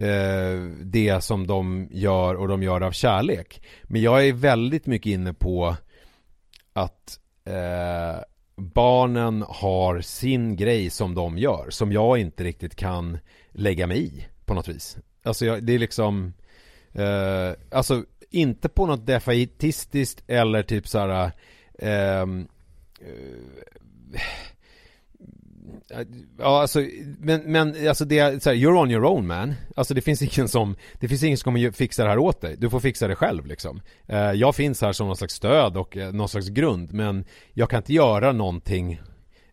[0.01, 3.61] Eh, det som de gör och de gör av kärlek.
[3.83, 5.75] Men jag är väldigt mycket inne på
[6.73, 8.21] att eh,
[8.55, 13.17] barnen har sin grej som de gör, som jag inte riktigt kan
[13.51, 14.97] lägga mig i på något vis.
[15.23, 16.33] Alltså jag, det är liksom,
[16.93, 21.31] eh, alltså inte på något defaitistiskt eller typ såhär
[21.79, 22.27] eh, eh
[26.37, 26.85] Ja alltså,
[27.19, 29.53] men, men alltså det är så här, you're on your own man.
[29.75, 32.55] Alltså det finns ingen som, det finns ingen som kommer fixa det här åt dig.
[32.57, 33.81] Du får fixa det själv liksom.
[34.07, 37.69] Eh, jag finns här som någon slags stöd och eh, någon slags grund Men jag
[37.69, 39.01] kan inte göra någonting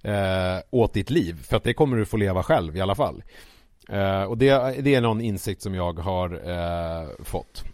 [0.03, 3.23] eh, åt ditt liv För att det kommer du få leva själv i alla fall.
[4.29, 7.65] Och det, det är någon insikt som jag har fått.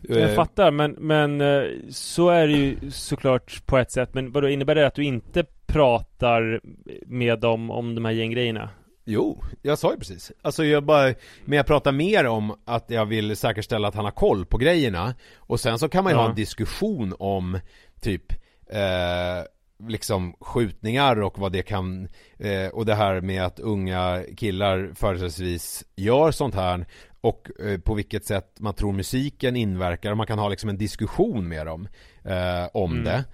[0.00, 1.42] Jag fattar, men, men
[1.90, 4.14] så är det ju såklart på ett sätt.
[4.14, 6.60] Men vad innebär det att du inte pratar
[7.06, 8.70] med dem om de här gänggrejerna?
[9.04, 10.32] Jo, jag sa ju precis.
[10.42, 11.14] Alltså jag bara,
[11.44, 15.14] men jag pratar mer om att jag vill säkerställa att han har koll på grejerna.
[15.36, 16.22] Och sen så kan man ju ja.
[16.22, 17.58] ha en diskussion om
[18.00, 18.32] typ
[18.70, 19.44] eh,
[19.88, 22.08] liksom skjutningar och vad det kan
[22.38, 26.86] eh, och det här med att unga killar företrädesvis gör sånt här
[27.20, 30.78] och eh, på vilket sätt man tror musiken inverkar och man kan ha liksom en
[30.78, 31.88] diskussion med dem
[32.24, 33.04] eh, om mm.
[33.04, 33.24] det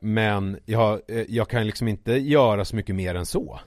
[0.00, 3.60] men jag, eh, jag kan liksom inte göra så mycket mer än så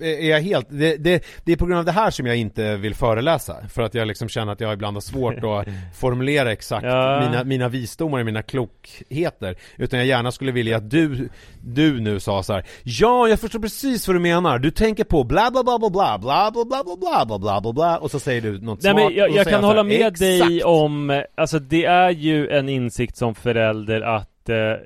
[0.00, 2.76] är jag helt, det, det, det, är på grund av det här som jag inte
[2.76, 6.86] vill föreläsa För att jag liksom känner att jag ibland har svårt att formulera exakt
[6.86, 7.20] ja.
[7.20, 11.28] mina, mina visdomar, mina klokheter Utan jag gärna skulle vilja att du,
[11.60, 15.24] du nu sa så här, Ja, jag förstår precis vad du menar, du tänker på
[15.24, 16.96] bla bla bla bla bla bla bla bla bla
[17.26, 19.64] bla bla bla bla Och så säger du något Nej, smart men jag, jag kan
[19.64, 20.18] hålla med exakt.
[20.18, 24.76] dig om, alltså det är ju en insikt som förälder att eh,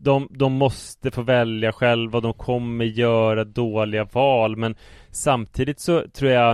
[0.00, 4.76] de, de måste få välja själva, de kommer göra dåliga val men
[5.10, 6.52] samtidigt så tror jag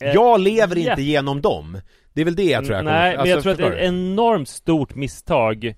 [0.00, 1.80] eh, Jag lever inte genom dem.
[2.12, 3.78] Det är väl det jag tror jag Nej, kommer, men jag alltså, tror att det
[3.78, 5.74] är ett enormt stort misstag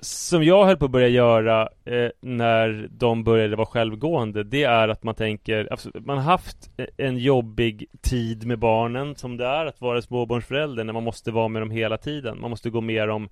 [0.00, 4.88] Som jag höll på att börja göra eh, när de började vara självgående Det är
[4.88, 9.66] att man tänker alltså, Man har haft en jobbig tid med barnen som det är
[9.66, 13.08] att vara småbarnsförälder när man måste vara med dem hela tiden Man måste gå med
[13.08, 13.28] dem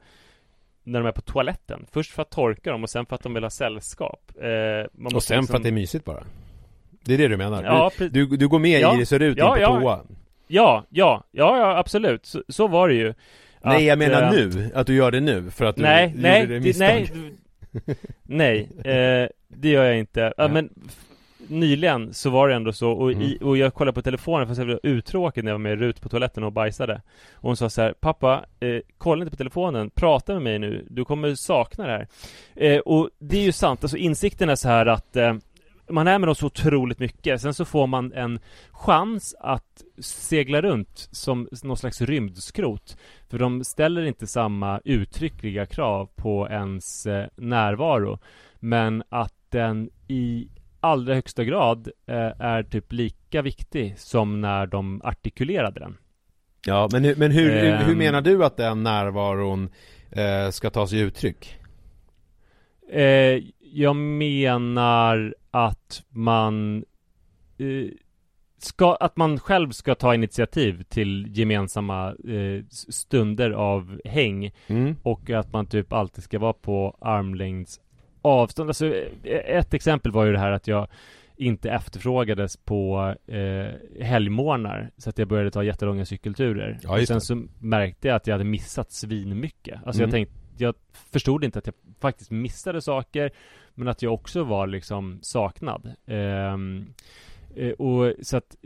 [0.89, 1.87] när de är på toaletten.
[1.93, 4.33] Först för att torka dem och sen för att de vill ha sällskap.
[4.37, 5.47] Eh, och sen liksom...
[5.47, 6.25] för att det är mysigt bara.
[7.05, 7.64] Det är det du menar?
[7.64, 9.81] Ja, du, du, du, går med ja, i det så ut ja, in på ja.
[9.81, 10.01] toa?
[10.47, 12.27] Ja, ja, ja, ja absolut.
[12.27, 13.14] Så, så var det ju.
[13.64, 16.22] Nej jag menar eh, nu, att du gör det nu för att du Nej, gjorde
[16.22, 17.11] nej, det misstag.
[18.22, 18.84] nej, nej,
[19.22, 20.32] eh, det gör jag inte.
[20.36, 20.68] Ja, men
[21.50, 23.22] nyligen så var det ändå så och, Mm.
[23.22, 25.78] i, och jag kollade på telefonen för att jag blev uttråkad när jag var med
[25.78, 27.02] Rut på toaletten och bajsade.
[27.34, 30.86] Och hon sa så här, pappa, eh, kolla inte på telefonen, prata med mig nu,
[30.90, 32.06] du kommer sakna det här.
[32.56, 35.34] Eh, och det är ju sant, alltså insikten är så här att eh,
[35.91, 40.61] man är med dem så otroligt mycket, sen så får man en chans att segla
[40.62, 42.97] runt som någon slags rymdskrot.
[43.30, 48.18] För de ställer inte samma uttryckliga krav på ens eh, närvaro.
[48.61, 50.49] Men att den i
[50.80, 55.97] allra högsta grad eh, är typ lika viktig som när de artikulerade den.
[56.66, 57.99] Ja, men, hur- men hur, hur, hur Ehm.
[57.99, 59.68] menar du att den närvaron
[60.11, 61.59] eh, ska ta sig uttryck?
[62.93, 63.43] Eh,
[63.73, 66.85] jag menar att man
[67.59, 67.91] eh,
[68.59, 74.97] ska, att man själv ska ta initiativ till gemensamma eh, stunder av häng Mm.
[75.03, 77.81] och att man typ alltid ska vara på armlängds
[78.23, 78.71] avstånd.
[78.71, 78.87] Alltså,
[79.25, 80.89] eh, ett exempel var ju det här att jag
[81.37, 83.66] inte efterfrågades på eh,
[84.05, 86.79] helgmorgnar så att jag började ta jättelånga cykelturer.
[86.83, 89.81] Ja, och sen så märkte jag att jag hade missat svinmycket.
[89.87, 90.09] Alltså Mm.
[90.09, 93.30] jag tänkte, jag förstod inte att jag faktiskt missade saker
[93.74, 95.94] men att jag också var liksom saknad.
[96.06, 96.94] Ehm,
[97.56, 98.56] eh, och så att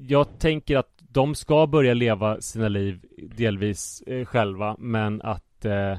[0.00, 5.98] jag tänker att de ska börja leva sina liv delvis eh, själva men att eh,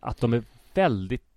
[0.00, 0.42] att de är
[0.74, 1.31] väldigt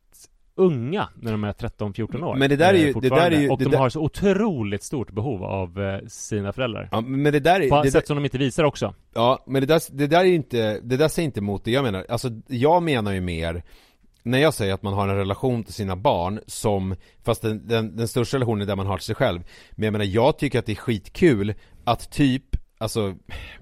[0.58, 2.36] unga när de är 13-14 år.
[2.36, 4.02] Men det där är ju- eh, det där är ju- Och de där- har så
[4.02, 6.90] otroligt stort behov av eh, sina föräldrar.
[6.92, 7.70] Ja, men det där är...
[7.70, 8.94] På det ett sätt där, som de inte visar också.
[9.14, 11.84] ja, men det där, det där är inte, det där säger inte emot det jag
[11.84, 12.06] menar.
[12.10, 13.64] Alltså, jag menar ju mer
[14.24, 17.96] när jag säger att man har en relation till sina barn som, fast den, den,
[17.98, 19.42] den största relationen är där man har till sig själv.
[19.72, 21.54] Men jag menar, jag tycker att det är skitkul
[21.84, 22.44] att typ
[22.78, 23.16] Alltså,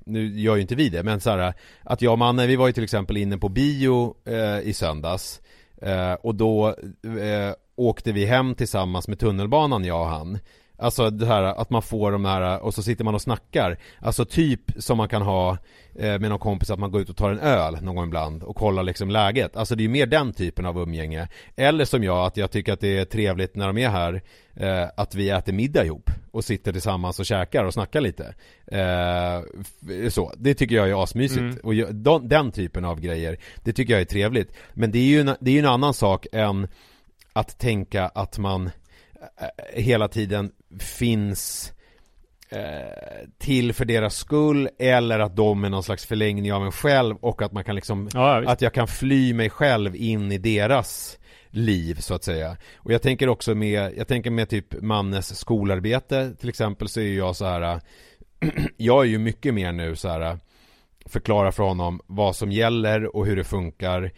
[0.06, 2.68] nu gör ju inte vi det, men så här, att jag och Manne, vi var
[2.68, 5.42] ju till exempel inne på bio eh, i söndags
[5.84, 10.40] Eh, och då eh, åkte vi hem tillsammans med tunnelbanan, jag och han.
[10.78, 13.78] Alltså det här att man får de här, och så sitter man och snackar.
[14.00, 15.58] Alltså typ som man kan ha
[15.96, 18.44] eh, med någon kompis att man går ut och tar en öl någon gång ibland
[18.44, 19.56] och kollar liksom läget.
[19.58, 21.28] Alltså det är ju mer den typen av umgänge.
[21.56, 24.22] Eller som jag, att jag tycker att det är trevligt när de är här
[24.56, 28.34] eh, Att vi äter middag ihop och sitter tillsammans och käkar och snackar lite.
[28.68, 31.40] Eh, Så, det tycker jag är asmysigt.
[31.40, 31.58] Mm.
[31.64, 34.54] och jag, den, den typen av grejer Det tycker jag är trevligt.
[34.74, 36.68] Men det är ju en, det är ju en annan sak än
[37.34, 38.70] att tänka att man
[39.74, 41.74] hela tiden finns
[42.50, 47.16] eh, till för deras skull eller att de är någon slags förlängning av en själv
[47.18, 51.20] och att man kan liksom Ja, att jag kan fly mig själv in i deras
[51.50, 52.58] liv så att säga.
[52.76, 57.18] Och jag tänker också med, jag tänker med typ Mannes skolarbete till exempel så är
[57.18, 57.82] jag så här
[58.78, 60.40] jag är ju mycket mer nu så här
[61.06, 64.10] förklara för honom vad som gäller och hur det funkar eh,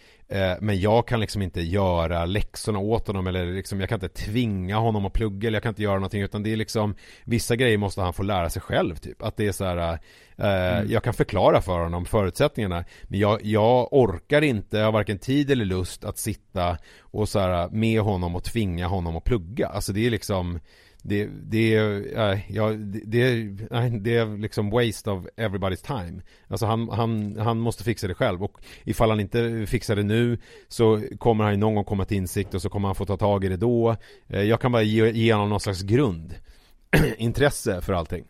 [0.59, 4.78] Men jag kan liksom inte göra läxorna åt honom eller liksom, jag kan inte tvinga
[4.78, 7.78] honom att plugga eller jag kan inte göra någonting utan det är liksom Vissa grejer
[7.78, 9.23] måste han få lära sig själv typ.
[9.23, 9.99] Att det är så här
[10.38, 15.19] eh, Jag kan förklara för honom förutsättningarna Men jag, jag orkar inte, jag har varken
[15.19, 19.67] tid eller lust att sitta och så här med honom och tvinga honom att plugga.
[19.67, 20.59] Alltså det är liksom
[21.07, 26.21] det, det är, nej, ja, det, det, nej, det är liksom waste of everybody's time.
[26.47, 28.43] Alltså han, han, han måste fixa det själv.
[28.43, 30.37] Och ifall han inte fixar det nu
[30.67, 33.17] så kommer han ju någon gång komma till insikt och så kommer han få ta
[33.17, 33.95] tag i det då.
[34.27, 36.35] Eh, Jag kan bara ge, ge honom någon slags grund.
[37.17, 38.25] Intresse för allting.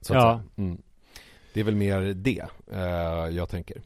[0.00, 0.40] Så Ja.
[0.56, 0.82] mm.
[1.52, 3.82] Det är väl mer det eh, jag tänker.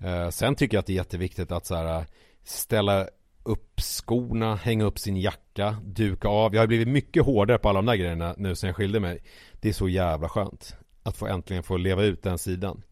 [0.00, 2.04] Eh, Sen tycker jag att det är jätteviktigt att så här,
[2.44, 3.08] ställa
[3.44, 6.54] upp skorna, hänga upp sin jacka, duka av.
[6.54, 9.22] Jag har blivit mycket hårdare på alla de där grejerna nu sen jag skilde mig.
[9.60, 12.82] Det är så jävla skönt att få äntligen få leva ut den sidan.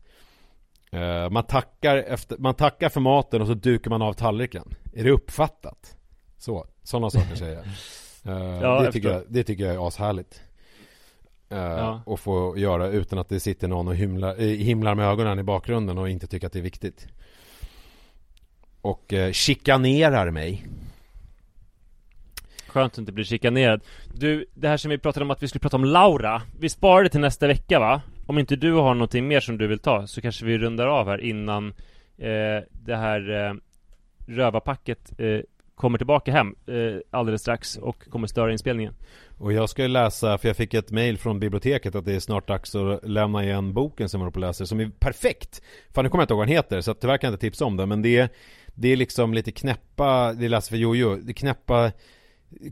[0.92, 4.74] Eh, man, tackar efter, man tackar för maten och så dukar man av tallriken.
[4.92, 5.96] Är det uppfattat?
[6.38, 7.64] Så, sådana saker säger jag.
[8.24, 10.42] Eh, Ja, det, jag tycker jag, det tycker jag är ashärligt.
[11.52, 12.02] Uh, Ja.
[12.06, 15.42] Och få göra utan att det sitter någon och himlar, eh, himlar med ögonen i
[15.42, 17.06] bakgrunden och inte tycker att det är viktigt.
[18.82, 20.66] Och uh, chikanerar mig.
[22.66, 23.80] Skönt att inte bli chikanerad.
[24.14, 26.42] Du, det här som vi pratade om att vi skulle prata om Laura.
[26.60, 28.00] Vi sparar det till nästa vecka va?
[28.26, 31.06] Om inte du har någonting mer som du vill ta så kanske vi rundar av
[31.06, 31.68] här innan
[32.18, 33.54] eh, det här eh,
[34.26, 35.40] rövarpacket eh,
[35.74, 38.94] kommer tillbaka hem eh, alldeles strax och kommer störa inspelningen.
[39.38, 42.48] Och jag ska läsa, för jag fick ett mail från biblioteket att det är snart
[42.48, 45.62] dags att lämna igen boken som jag håller på att läsa, som är perfekt!
[45.94, 47.46] Fan nu kommer jag inte ihåg vad den heter, så att tyvärr kan jag inte
[47.46, 48.28] tipsa om den, men det är
[48.74, 51.92] det är liksom lite knäppa, det läser för Jojo, det är knäppa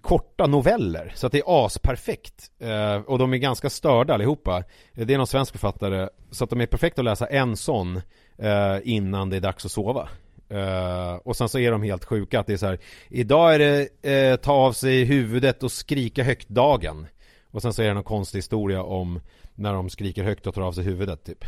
[0.02, 1.12] korta noveller.
[1.14, 2.50] Så att det är asperfekt.
[2.58, 4.64] Eh, och de är ganska störda allihopa.
[4.94, 6.08] Eh, det är någon svensk författare.
[6.30, 7.96] Så att de är perfekta att läsa en sån
[8.38, 10.08] eh, innan det är dags att sova.
[10.48, 12.78] Eh, och sen så är de helt sjuka att det är så här
[13.08, 17.06] Idag är det eh, ta av sig huvudet och skrika högt dagen
[17.50, 19.20] Och sen så är det någon konstig historia om
[19.54, 21.44] När de skriker högt och tar av sig huvudet typ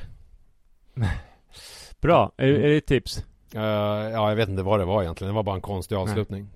[2.01, 3.25] Bra, är, är det ett tips?
[3.55, 5.33] Uh, ja, jag vet inte vad det var egentligen.
[5.33, 6.49] Det var bara en konstig avslutning.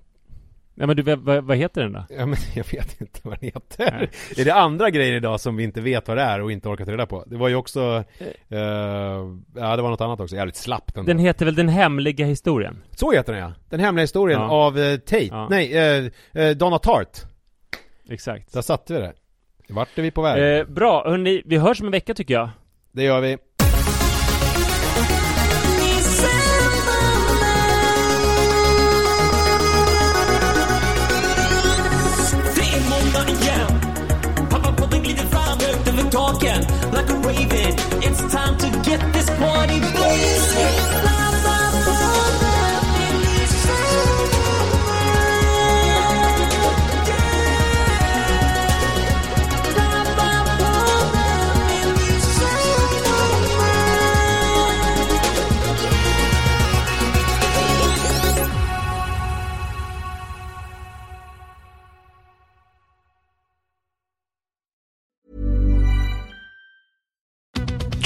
[0.79, 2.05] Ja men du, vad, vad heter den då?
[2.09, 3.91] Ja men jag vet inte vad den heter.
[3.91, 4.09] Nej.
[4.37, 6.85] Är det andra grejer idag som vi inte vet vad det är och inte orkar
[6.85, 7.23] ta reda på?
[7.27, 8.57] Det var ju också, uh,
[9.55, 12.83] ja det var något annat också, jävligt slappt den Den heter väl Den Hemliga Historien?
[12.91, 13.53] Så heter den ja!
[13.69, 14.49] Den Hemliga Historien ja.
[14.49, 15.47] av uh, Tate, ja.
[15.49, 17.17] nej, uh, Donna Tart
[18.09, 19.13] Exakt Där satte vi det
[19.69, 20.67] Vart är vi på väg?
[20.67, 22.49] Bra, hörni, vi hörs om en vecka tycker jag
[22.91, 23.37] Det gör vi
[36.09, 37.66] talking like a raven.